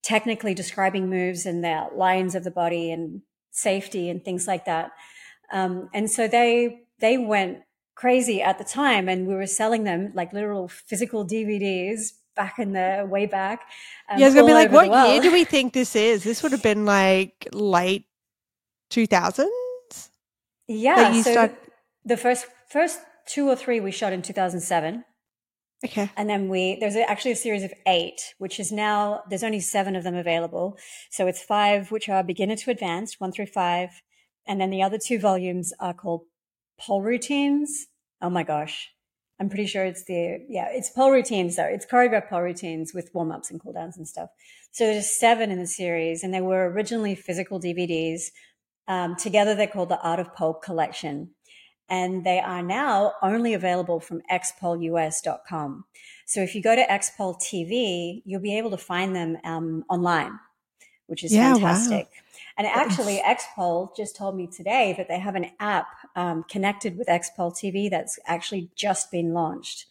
technically 0.03 0.55
describing 0.55 1.09
moves 1.09 1.47
and 1.47 1.63
the 1.63 1.89
lines 1.95 2.35
of 2.35 2.45
the 2.45 2.51
body 2.51 2.91
and 2.91 3.23
safety 3.51 4.09
and 4.09 4.25
things 4.25 4.47
like 4.47 4.65
that. 4.65 4.93
Um, 5.53 5.89
and 5.93 6.11
so 6.11 6.29
they 6.29 6.83
they 7.01 7.19
went 7.19 7.59
crazy 7.95 8.41
at 8.43 8.59
the 8.59 8.65
time, 8.65 9.09
and 9.09 9.27
we 9.27 9.35
were 9.35 9.47
selling 9.47 9.85
them 9.85 10.13
like 10.15 10.33
literal 10.33 10.69
physical 10.69 11.27
DVDs 11.27 12.13
back 12.37 12.59
in 12.59 12.73
the 12.73 13.07
way 13.09 13.27
back. 13.27 13.61
Um, 14.09 14.19
yeah, 14.19 14.27
I 14.27 14.29
was 14.29 14.35
gonna 14.35 14.47
be 14.47 14.55
like, 14.55 14.73
what 14.73 15.09
year 15.09 15.21
do 15.21 15.33
we 15.33 15.45
think 15.45 15.73
this 15.73 15.95
is? 15.97 16.25
This 16.25 16.43
would 16.43 16.53
have 16.53 16.63
been 16.63 16.85
like 16.87 17.49
late 17.53 18.07
two 18.89 19.07
thousands. 19.07 19.51
Yeah, 20.67 21.13
so 21.23 21.33
start- 21.33 21.59
the 22.05 22.17
first 22.17 22.47
first 22.69 23.01
two 23.27 23.49
or 23.49 23.57
three 23.57 23.81
we 23.81 23.91
shot 23.91 24.13
in 24.13 24.23
two 24.23 24.33
thousand 24.33 24.61
seven. 24.61 25.05
Okay. 25.85 26.11
And 26.17 26.29
then 26.29 26.49
we, 26.49 26.77
there's 26.79 26.97
actually 26.97 27.33
a 27.33 27.37
series 27.37 27.63
of 27.63 27.73
eight, 27.87 28.21
which 28.39 28.61
is 28.61 28.71
now, 28.71 29.23
there's 29.31 29.43
only 29.43 29.61
seven 29.61 29.97
of 29.97 30.05
them 30.05 30.15
available. 30.15 30.79
So 31.11 31.27
it's 31.27 31.43
five, 31.43 31.91
which 31.91 32.09
are 32.09 32.23
beginner 32.23 32.57
to 32.57 32.71
advanced, 32.71 33.17
one 33.19 33.33
through 33.33 33.47
five. 33.47 34.03
And 34.47 34.61
then 34.61 34.71
the 34.71 34.83
other 34.83 34.99
two 34.99 35.19
volumes 35.19 35.73
are 35.81 35.95
called 35.95 36.23
pole 36.79 37.03
routines. 37.03 37.87
Oh 38.21 38.31
my 38.31 38.43
gosh. 38.43 38.91
I'm 39.41 39.49
pretty 39.49 39.67
sure 39.67 39.87
it's 39.87 40.05
the, 40.05 40.45
yeah, 40.51 40.69
it's 40.71 40.91
pole 40.91 41.11
routines. 41.11 41.57
So 41.57 41.65
it's 41.65 41.87
choreographed 41.87 42.29
pole 42.29 42.43
routines 42.43 42.93
with 42.93 43.11
warm 43.15 43.33
ups 43.33 43.51
and 43.51 43.59
cool 43.59 43.73
downs 43.73 43.97
and 43.97 44.07
stuff. 44.07 44.29
So 44.73 44.85
there's 44.85 45.19
seven 45.19 45.51
in 45.51 45.59
the 45.59 45.67
series 45.67 46.23
and 46.23 46.35
they 46.35 46.43
were 46.43 46.71
originally 46.71 47.15
physical 47.15 47.59
DVDs. 47.59 48.25
Um, 48.87 49.17
together 49.17 49.55
they're 49.55 49.67
called 49.67 49.89
the 49.89 50.01
Art 50.01 50.21
of 50.21 50.35
Pole 50.35 50.55
Collection 50.55 51.31
and 51.91 52.25
they 52.25 52.41
are 52.41 52.63
now 52.63 53.15
only 53.23 53.53
available 53.53 54.01
from 54.01 54.23
xpoleus.com. 54.31 55.85
So 56.27 56.41
if 56.41 56.55
you 56.55 56.63
go 56.63 56.77
to 56.77 56.85
xpole 56.85 57.37
TV, 57.43 58.23
you'll 58.25 58.41
be 58.41 58.57
able 58.57 58.71
to 58.71 58.79
find 58.79 59.15
them 59.15 59.37
um, 59.45 59.85
online, 59.89 60.39
which 61.07 61.25
is 61.25 61.35
yeah, 61.35 61.55
fantastic. 61.55 62.07
Wow. 62.07 62.21
And 62.61 62.67
actually, 62.67 63.23
Xpole 63.25 63.97
just 63.97 64.17
told 64.17 64.37
me 64.37 64.47
today 64.47 64.95
that 64.99 65.09
they 65.09 65.19
have 65.19 65.35
an 65.35 65.47
app 65.61 65.87
um, 66.15 66.45
connected 66.45 66.99
with 66.99 67.09
Xpole 67.09 67.55
TV 67.55 67.89
that's 67.89 68.19
actually 68.27 68.69
just 68.77 69.11
been 69.11 69.33
launched. 69.33 69.87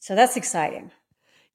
So 0.00 0.16
that's 0.16 0.36
exciting. 0.36 0.90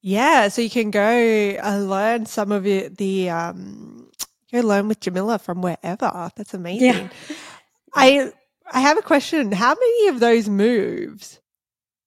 Yeah, 0.02 0.48
so 0.48 0.62
you 0.62 0.70
can 0.70 0.90
go 0.90 1.58
uh, 1.62 1.80
learn 1.80 2.26
some 2.28 2.54
of 2.54 2.66
it, 2.66 2.98
the 2.98 3.30
um, 3.30 4.10
go 4.54 4.62
learn 4.62 4.88
with 4.88 5.02
Jamilla 5.02 5.42
from 5.42 5.62
wherever. 5.62 6.32
That's 6.36 6.54
amazing. 6.54 7.10
Yeah. 7.30 7.36
I 7.94 8.32
I 8.72 8.80
have 8.82 8.98
a 8.98 9.02
question. 9.02 9.52
How 9.52 9.74
many 9.76 10.08
of 10.10 10.20
those 10.20 10.50
moves 10.50 11.40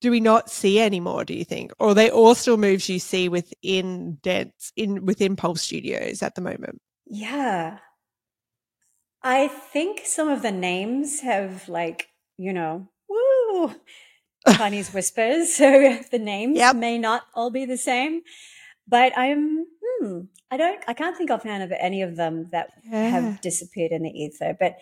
do 0.01 0.11
we 0.11 0.21
not 0.21 0.51
see 0.51 0.81
anymore, 0.81 1.25
do 1.25 1.35
you 1.35 1.45
think? 1.45 1.73
Or 1.79 1.89
are 1.89 1.95
they 1.95 2.11
all 2.11 2.35
still 2.35 2.57
moves 2.57 2.89
you 2.89 2.99
see 2.99 3.29
within 3.29 4.19
dance 4.23 4.73
in 4.77 5.05
within 5.05 5.37
Pulse 5.37 5.63
Studios 5.63 6.23
at 6.23 6.35
the 6.35 6.41
moment? 6.41 6.81
Yeah. 7.07 7.79
I 9.23 9.49
think 9.49 10.03
some 10.05 10.29
of 10.29 10.41
the 10.43 10.53
names 10.53 11.21
have 11.21 11.69
like, 11.69 12.09
you 12.39 12.53
know, 12.55 12.89
woo, 13.09 13.75
Chinese 14.57 14.93
whispers, 14.95 15.55
so 15.55 15.99
the 16.11 16.19
names 16.19 16.57
Yep. 16.57 16.77
may 16.77 16.97
not 16.99 17.25
all 17.35 17.51
be 17.51 17.67
the 17.67 17.77
same. 17.77 18.23
But 18.89 19.17
I'm, 19.17 19.67
hmm, 19.85 20.21
I 20.51 20.57
don't, 20.57 20.83
I 20.89 20.95
can't 20.95 21.17
think 21.17 21.31
offhand 21.31 21.63
of 21.63 21.73
any 21.79 22.01
of 22.03 22.17
them 22.17 22.49
that 22.53 22.71
Yeah. 22.83 23.09
have 23.11 23.41
disappeared 23.43 23.93
in 23.93 24.03
the 24.03 24.11
ether. 24.11 24.57
But 24.59 24.77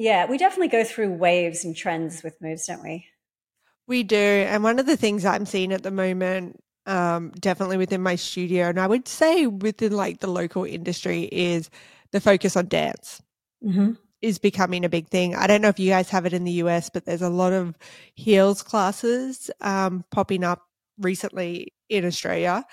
yeah, 0.00 0.24
we 0.24 0.38
definitely 0.38 0.68
go 0.68 0.82
through 0.82 1.12
waves 1.12 1.62
and 1.62 1.76
trends 1.76 2.22
with 2.22 2.40
moves, 2.40 2.66
don't 2.66 2.82
we? 2.82 3.06
We 3.86 4.02
do. 4.02 4.16
And 4.16 4.64
one 4.64 4.78
of 4.78 4.86
the 4.86 4.96
things 4.96 5.26
I'm 5.26 5.44
seeing 5.44 5.72
at 5.72 5.82
the 5.82 5.90
moment, 5.90 6.58
um, 6.86 7.32
definitely 7.38 7.76
within 7.76 8.02
my 8.02 8.16
studio, 8.16 8.70
and 8.70 8.80
I 8.80 8.86
would 8.86 9.06
say 9.06 9.46
within 9.46 9.92
like 9.92 10.20
the 10.20 10.26
local 10.30 10.64
industry, 10.64 11.24
is 11.24 11.68
the 12.12 12.20
focus 12.20 12.56
on 12.56 12.68
dance 12.68 13.20
Mm-hmm. 13.62 13.92
is 14.22 14.38
becoming 14.38 14.86
a 14.86 14.88
big 14.88 15.08
thing. 15.08 15.34
I 15.34 15.46
don't 15.46 15.60
know 15.60 15.68
if 15.68 15.78
you 15.78 15.90
guys 15.90 16.08
have 16.08 16.24
it 16.24 16.32
in 16.32 16.44
the 16.44 16.52
US, 16.64 16.88
but 16.88 17.04
there's 17.04 17.20
a 17.20 17.28
lot 17.28 17.52
of 17.52 17.76
heels 18.14 18.62
classes 18.62 19.50
um, 19.60 20.02
popping 20.10 20.44
up 20.44 20.62
recently 20.98 21.74
in 21.90 22.06
Australia. 22.06 22.64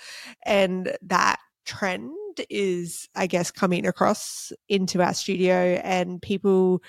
And 0.46 0.96
that 1.02 1.36
trend 1.66 2.14
is, 2.48 3.06
I 3.14 3.26
guess, 3.26 3.50
coming 3.50 3.86
across 3.86 4.50
into 4.70 5.02
our 5.02 5.12
studio 5.12 5.78
and 5.84 6.22
people 6.22 6.82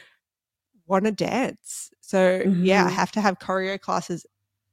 want 0.89 1.05
to 1.05 1.11
dance. 1.11 1.91
So, 2.01 2.43
yeah, 2.61 2.85
I 2.85 2.89
Mhm. 2.89 2.93
have 2.93 3.11
to 3.13 3.21
have 3.21 3.39
choreo 3.39 3.79
classes 3.79 4.25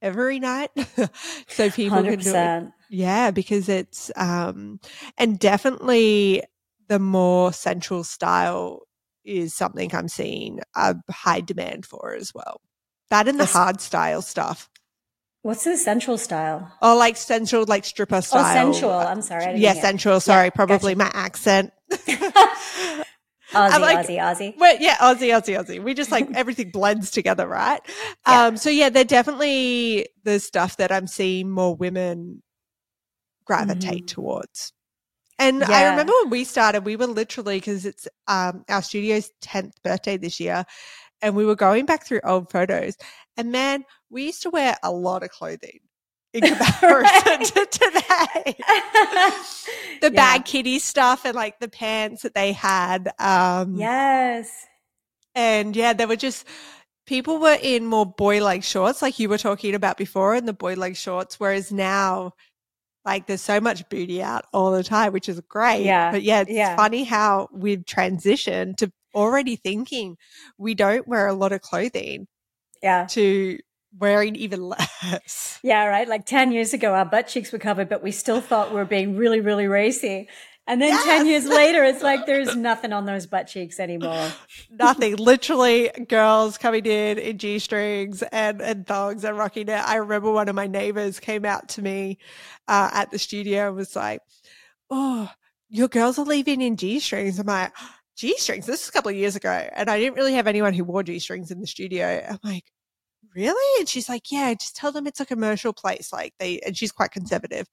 every 0.03 0.39
night 0.41 0.71
so 1.49 1.71
people 1.71 2.03
can 2.03 2.19
do 2.19 2.35
it 2.35 2.65
yeah, 2.91 3.31
because 3.31 3.69
it's 3.69 4.11
um 4.17 4.79
and 5.19 5.39
definitely 5.39 6.43
the 6.89 6.99
more 6.99 7.53
sensual 7.53 8.05
style 8.05 8.81
is 9.25 9.55
something 9.55 9.95
I'm 9.95 10.09
seeing 10.09 10.61
a 10.77 10.95
high 11.11 11.41
demand 11.41 11.85
for 11.87 12.15
as 12.15 12.33
well. 12.35 12.61
That 13.11 13.27
and 13.29 13.41
the 13.41 13.45
hard 13.47 13.81
style 13.81 14.23
stuff. 14.23 14.69
What's 15.43 15.65
the 15.65 15.77
central 15.77 16.19
style? 16.19 16.73
Oh, 16.83 16.97
like 16.97 17.17
sensual, 17.17 17.65
like 17.67 17.85
stripper 17.85 18.21
style. 18.23 18.41
Oh, 18.41 18.45
style. 18.45 18.73
sensual. 18.73 18.93
I'm 18.93 19.23
sorry. 19.23 19.59
Yeah, 19.59 19.75
sensual. 19.75 20.21
Sorry, 20.21 20.51
probably 20.51 20.95
my 20.95 21.11
accent. 21.15 21.73
Aussie, 23.57 23.81
like- 23.81 24.07
Aussie, 24.07 24.19
Aussie. 24.19 24.55
Well, 24.59 24.77
yeah, 24.81 24.97
Aussie, 24.97 25.31
Aussie, 25.31 25.59
Aussie. 25.59 25.83
We 25.83 25.95
just 25.95 26.11
like 26.11 26.29
everything 26.35 26.71
blends 26.71 27.11
together, 27.11 27.47
right? 27.47 27.81
Yeah. 28.27 28.47
Um, 28.47 28.57
so 28.57 28.71
yeah, 28.71 28.89
they're 28.89 29.05
definitely 29.05 30.09
the 30.25 30.39
stuff 30.41 30.77
that 30.79 30.93
I'm 30.93 31.07
seeing 31.07 31.51
more 31.51 31.75
women 31.75 32.43
gravitate 33.45 34.09
towards. 34.09 34.73
And 35.39 35.63
I 35.65 35.91
remember 35.91 36.13
when 36.23 36.31
we 36.31 36.45
started, 36.45 36.85
we 36.85 36.97
were 36.97 37.07
literally 37.07 37.59
because 37.59 37.85
it's 37.85 38.09
um 38.27 38.65
our 38.69 38.83
studio's 38.83 39.31
10th 39.43 39.73
birthday 39.85 40.17
this 40.17 40.41
year, 40.41 40.65
and 41.21 41.37
we 41.37 41.45
were 41.45 41.57
going 41.57 41.85
back 41.87 42.07
through 42.07 42.21
old 42.25 42.51
photos, 42.51 42.97
and 43.37 43.53
man, 43.53 43.85
we 44.11 44.25
used 44.27 44.43
to 44.43 44.51
wear 44.51 44.77
a 44.83 44.91
lot 44.91 45.23
of 45.23 45.31
clothing 45.31 45.81
in 46.37 46.43
comparison 46.43 47.39
to 47.45 47.67
today. 47.71 48.57
the 50.01 50.11
Yeah. 50.11 50.11
bag 50.11 50.45
kitty 50.45 50.79
stuff 50.79 51.25
and 51.25 51.35
like 51.35 51.59
the 51.61 51.69
pants 51.69 52.23
that 52.23 52.35
they 52.35 52.53
had. 52.53 53.11
Um, 53.19 53.77
Yes. 53.77 54.51
and 55.35 55.75
yeah, 55.75 55.93
they 55.93 56.07
were 56.07 56.17
just 56.17 56.47
people 57.07 57.39
were 57.39 57.57
in 57.63 57.87
more 57.87 58.07
boy 58.07 58.43
leg 58.43 58.65
shorts, 58.65 59.03
like 59.03 59.19
you 59.19 59.29
were 59.29 59.39
talking 59.39 59.75
about 59.75 59.97
before, 59.97 60.35
in 60.35 60.47
the 60.47 60.53
boy 60.53 60.75
leg 60.75 60.97
shorts. 60.97 61.39
Whereas 61.39 61.71
now, 61.73 62.33
like 63.05 63.27
there's 63.27 63.41
so 63.43 63.61
much 63.61 63.89
booty 63.89 64.21
out 64.23 64.45
all 64.53 64.73
the 64.73 64.83
time, 64.83 65.13
which 65.13 65.29
is 65.29 65.41
great. 65.49 65.85
Yeah, 65.85 66.11
But 66.11 66.23
yeah, 66.23 66.41
it's 66.41 66.51
yeah. 66.51 66.75
funny 66.77 67.05
how 67.05 67.49
we've 67.53 67.85
transitioned 67.85 68.77
to 68.79 68.91
already 69.15 69.57
thinking 69.57 70.17
we 70.59 70.75
don't 70.75 71.07
wear 71.07 71.27
a 71.29 71.33
lot 71.33 71.53
of 71.53 71.61
clothing 71.63 72.27
Yeah. 72.83 73.07
to 73.11 73.59
wearing 73.99 74.37
even 74.37 74.63
less. 74.63 75.59
Yeah, 75.63 75.87
right. 75.87 76.09
Like 76.09 76.27
10 76.27 76.53
years 76.53 76.73
ago, 76.73 76.95
our 76.95 77.05
butt 77.05 77.29
cheeks 77.29 77.53
were 77.53 77.59
covered, 77.59 77.89
but 77.89 78.03
we 78.03 78.13
still 78.13 78.41
thought 78.41 78.71
we 78.71 78.77
were 78.77 78.85
being 78.85 79.17
really, 79.17 79.41
really 79.41 79.67
racy. 79.67 80.29
And 80.69 80.83
then 80.83 81.01
10 81.05 81.27
years 81.27 81.47
later, 81.47 81.85
it's 81.85 82.03
like 82.03 82.27
there's 82.27 82.57
nothing 82.57 82.93
on 82.93 83.07
those 83.07 83.27
butt 83.27 83.47
cheeks 83.47 83.79
anymore. 83.79 84.33
Nothing. 84.69 85.15
Literally, 85.17 85.91
girls 86.09 86.59
coming 86.59 86.85
in 86.87 87.19
in 87.19 87.39
g 87.39 87.61
strings 87.61 88.23
and 88.33 88.61
and 88.61 88.85
thongs 88.85 89.23
and 89.25 89.39
rocking 89.39 89.69
it. 89.69 89.71
I 89.71 89.97
remember 89.97 90.33
one 90.33 90.49
of 90.49 90.57
my 90.57 90.67
neighbors 90.67 91.21
came 91.21 91.45
out 91.45 91.69
to 91.71 91.83
me 91.83 92.19
uh, 92.67 92.91
at 92.93 93.13
the 93.13 93.19
studio 93.19 93.69
and 93.69 93.77
was 93.77 93.95
like, 93.95 94.23
"Oh, 94.91 95.31
your 95.69 95.87
girls 95.87 96.19
are 96.19 96.27
leaving 96.27 96.61
in 96.61 96.77
g 96.77 96.99
strings." 96.99 97.39
I'm 97.39 97.47
like, 97.47 97.73
"G 98.17 98.37
strings." 98.37 98.67
This 98.67 98.83
is 98.83 98.89
a 98.89 98.93
couple 98.93 99.11
of 99.11 99.17
years 99.17 99.37
ago, 99.37 99.69
and 99.73 99.89
I 99.89 100.01
didn't 100.01 100.17
really 100.17 100.35
have 100.35 100.49
anyone 100.49 100.75
who 100.75 100.83
wore 100.83 101.05
g 101.05 101.21
strings 101.21 101.53
in 101.53 101.61
the 101.61 101.67
studio. 101.69 102.27
I'm 102.29 102.39
like. 102.43 102.65
Really? 103.37 103.81
And 103.81 103.89
she's 103.89 104.09
like, 104.09 104.33
yeah, 104.33 104.55
just 104.55 104.75
tell 104.75 104.91
them 104.93 105.07
it's 105.07 105.21
a 105.21 105.27
commercial 105.27 105.75
place. 105.75 106.11
Like 106.13 106.33
they, 106.39 106.59
and 106.61 106.75
she's 106.77 106.91
quite 106.91 107.11
conservative. 107.13 107.69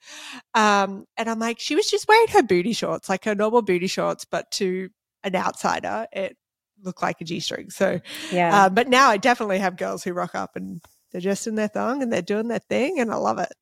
Um, 0.54 1.06
and 1.18 1.30
I'm 1.30 1.40
like, 1.40 1.60
she 1.60 1.74
was 1.76 1.90
just 1.90 2.08
wearing 2.08 2.28
her 2.28 2.44
booty 2.44 2.74
shorts, 2.74 3.08
like 3.08 3.24
her 3.24 3.34
normal 3.34 3.62
booty 3.62 3.88
shorts, 3.88 4.26
but 4.26 4.52
to 4.52 4.90
an 5.24 5.36
outsider, 5.38 6.06
it 6.12 6.36
looked 6.84 7.02
like 7.02 7.22
a 7.22 7.24
G 7.24 7.40
string. 7.40 7.70
So, 7.70 8.02
Yeah. 8.32 8.66
uh, 8.66 8.70
but 8.70 8.90
now 8.90 9.08
I 9.10 9.16
definitely 9.16 9.60
have 9.60 9.78
girls 9.78 10.04
who 10.04 10.12
rock 10.12 10.36
up 10.36 10.58
and 10.58 10.82
they're 11.14 11.22
just 11.22 11.48
in 11.48 11.56
their 11.56 11.70
thong 11.70 12.04
and 12.04 12.12
they're 12.12 12.22
doing 12.22 12.50
their 12.50 12.60
thing, 12.60 13.00
and 13.00 13.10
I 13.10 13.16
love 13.16 13.40
it. 13.40 13.54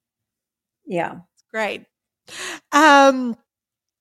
yeah. 0.86 1.18
It's 1.36 1.44
great. 1.52 1.86
Um, 2.72 3.36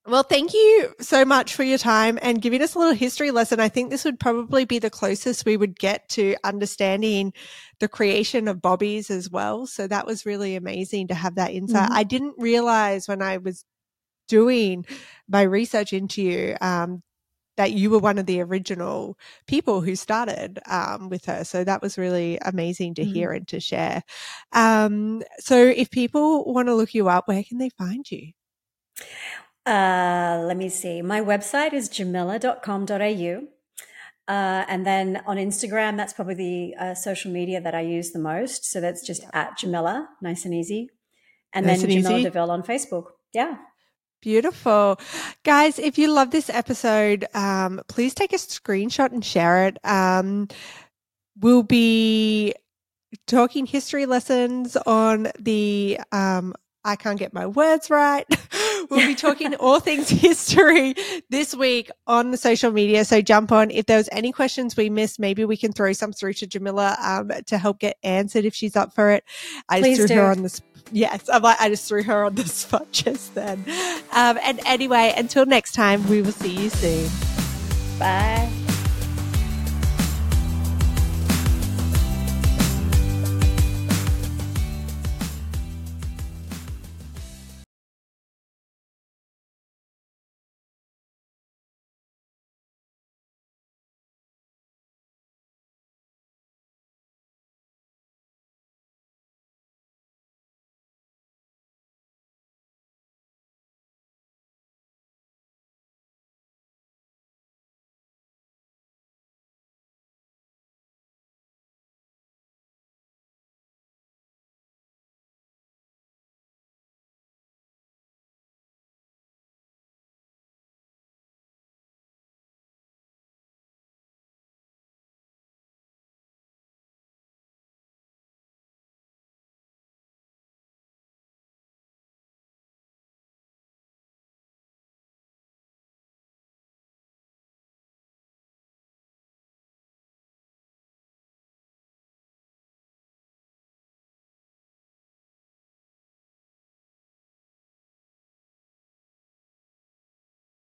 well, 0.07 0.23
thank 0.23 0.55
you 0.55 0.95
so 1.01 1.25
much 1.25 1.55
for 1.55 1.63
your 1.63 1.79
time 1.79 2.19
and 2.23 2.41
giving 2.41 2.63
us 2.63 2.75
a 2.75 2.79
little 2.79 2.95
history 2.95 3.31
lesson. 3.31 3.61
I 3.61 3.69
think 3.69 3.91
this 3.91 4.05
would 4.05 4.19
probably 4.19 4.65
be 4.65 4.79
the 4.79 4.91
closest 4.91 5.45
we 5.45 5.57
would 5.59 5.79
get 5.79 6.09
to 6.11 6.37
understanding 6.43 7.33
the 7.81 7.89
creation 7.89 8.49
of 8.49 8.63
Bobbi's 8.63 9.11
as 9.11 9.31
well. 9.31 9.67
So 9.67 9.87
that 9.87 10.07
was 10.07 10.25
really 10.27 10.57
amazing 10.57 11.09
to 11.09 11.15
have 11.15 11.35
that 11.35 11.53
insight. 11.53 11.91
Mhm. 11.91 11.95
I 11.97 12.05
didn't 12.05 12.35
realize 12.39 13.07
when 13.09 13.21
I 13.23 13.37
was 13.37 13.65
doing 14.29 14.87
my 15.29 15.43
research 15.43 15.93
into 15.93 16.23
you 16.23 16.57
um, 16.61 17.03
that 17.57 17.73
you 17.73 17.91
were 17.91 17.99
one 17.99 18.19
of 18.19 18.27
the 18.27 18.41
original 18.43 19.19
people 19.47 19.81
who 19.83 19.97
started 19.97 20.61
um, 20.67 21.09
with 21.11 21.27
her. 21.27 21.45
So 21.45 21.65
that 21.65 21.83
was 21.83 21.99
really 21.99 22.39
amazing 22.45 22.95
to 22.97 23.05
Mhm. 23.05 23.13
hear 23.13 23.33
and 23.33 23.49
to 23.49 23.61
share. 23.61 24.03
Um, 24.53 25.23
so 25.41 25.57
if 25.59 25.91
people 25.91 26.53
want 26.53 26.69
to 26.69 26.75
look 26.75 26.95
you 26.95 27.09
up, 27.09 27.29
where 27.29 27.45
can 27.45 27.59
they 27.59 27.71
find 27.71 28.11
you? 28.11 28.33
Uh, 29.67 30.43
let 30.47 30.57
me 30.57 30.69
see. 30.69 31.03
My 31.03 31.21
website 31.21 31.73
is 31.73 31.89
jamila.com.au. 31.89 33.43
Uh, 34.29 34.65
and 34.69 34.87
then 34.87 35.21
on 35.27 35.37
Instagram, 35.37 35.97
that's 35.97 36.13
probably 36.13 36.35
the 36.35 36.75
uh, 36.79 36.95
social 36.95 37.33
media 37.33 37.61
that 37.61 37.75
I 37.75 37.81
use 37.81 38.13
the 38.13 38.19
most. 38.21 38.65
So 38.65 38.81
that's 38.81 39.05
just 39.05 39.25
at 39.33 39.59
Jamilla, 39.59 40.07
nice 40.23 40.45
and 40.45 40.55
easy. 40.55 40.91
And 41.53 41.67
Nice 41.67 41.83
then 41.83 41.91
and 41.91 42.05
Jamilla 42.05 42.13
easy. 42.15 42.23
DeVille 42.25 42.51
on 42.51 42.63
Facebook. 42.63 43.07
Yeah. 43.33 43.57
Beautiful. 44.23 45.01
Guys, 45.45 45.79
if 45.79 45.99
you 45.99 46.13
love 46.13 46.31
this 46.31 46.49
episode, 46.49 47.27
um, 47.35 47.81
please 47.89 48.15
take 48.15 48.33
a 48.33 48.37
screenshot 48.37 49.13
and 49.13 49.25
share 49.25 49.67
it. 49.67 49.79
Um, 49.83 50.47
we'll 51.41 51.63
be 51.65 52.55
talking 53.27 53.67
history 53.67 54.07
lessons 54.07 54.77
on 54.77 55.29
the 55.41 55.99
um, 56.13 56.55
I 56.85 56.97
can't 56.97 57.19
get 57.19 57.33
my 57.35 57.47
words 57.47 57.91
right. 57.91 58.27
we'll 58.89 59.07
be 59.07 59.15
talking 59.15 59.55
all 59.57 59.81
things 59.81 60.09
history 60.09 60.95
this 61.29 61.55
week 61.55 61.91
on 62.07 62.31
the 62.31 62.37
social 62.37 62.71
media. 62.71 63.05
So 63.05 63.21
jump 63.21 63.53
on. 63.53 63.71
If 63.71 63.87
there's 63.87 64.09
any 64.13 64.33
questions 64.33 64.77
we 64.77 64.91
missed, 64.91 65.19
maybe 65.19 65.45
we 65.45 65.57
can 65.57 65.73
throw 65.73 65.93
some 65.93 66.13
through 66.13 66.35
to 66.35 66.47
Jamilla 66.47 66.99
um, 67.01 67.31
to 67.47 67.59
help 67.59 67.79
get 67.79 67.97
answered 68.03 68.45
if 68.45 68.55
she's 68.55 68.77
up 68.77 68.95
for 68.95 69.11
it. 69.11 69.25
I 69.69 69.81
Please 69.81 69.99
just 69.99 70.09
threw 70.09 70.17
do. 70.17 70.23
her 70.23 70.31
on 70.31 70.43
the 70.43 70.49
spot. 70.49 70.67
Yes, 70.93 71.29
I'm 71.33 71.43
like, 71.43 71.61
I 71.61 71.69
just 71.69 71.89
threw 71.89 72.03
her 72.03 72.25
on 72.25 72.35
the 72.35 72.45
spot 72.47 72.91
just 72.93 73.35
then. 73.35 73.65
Um, 74.13 74.39
and 74.43 74.61
anyway, 74.67 75.15
until 75.17 75.47
next 75.47 75.73
time, 75.73 76.07
we 76.09 76.23
will 76.23 76.33
see 76.33 76.55
you 76.55 76.71
soon. 76.71 77.11
Bye. 77.99 78.60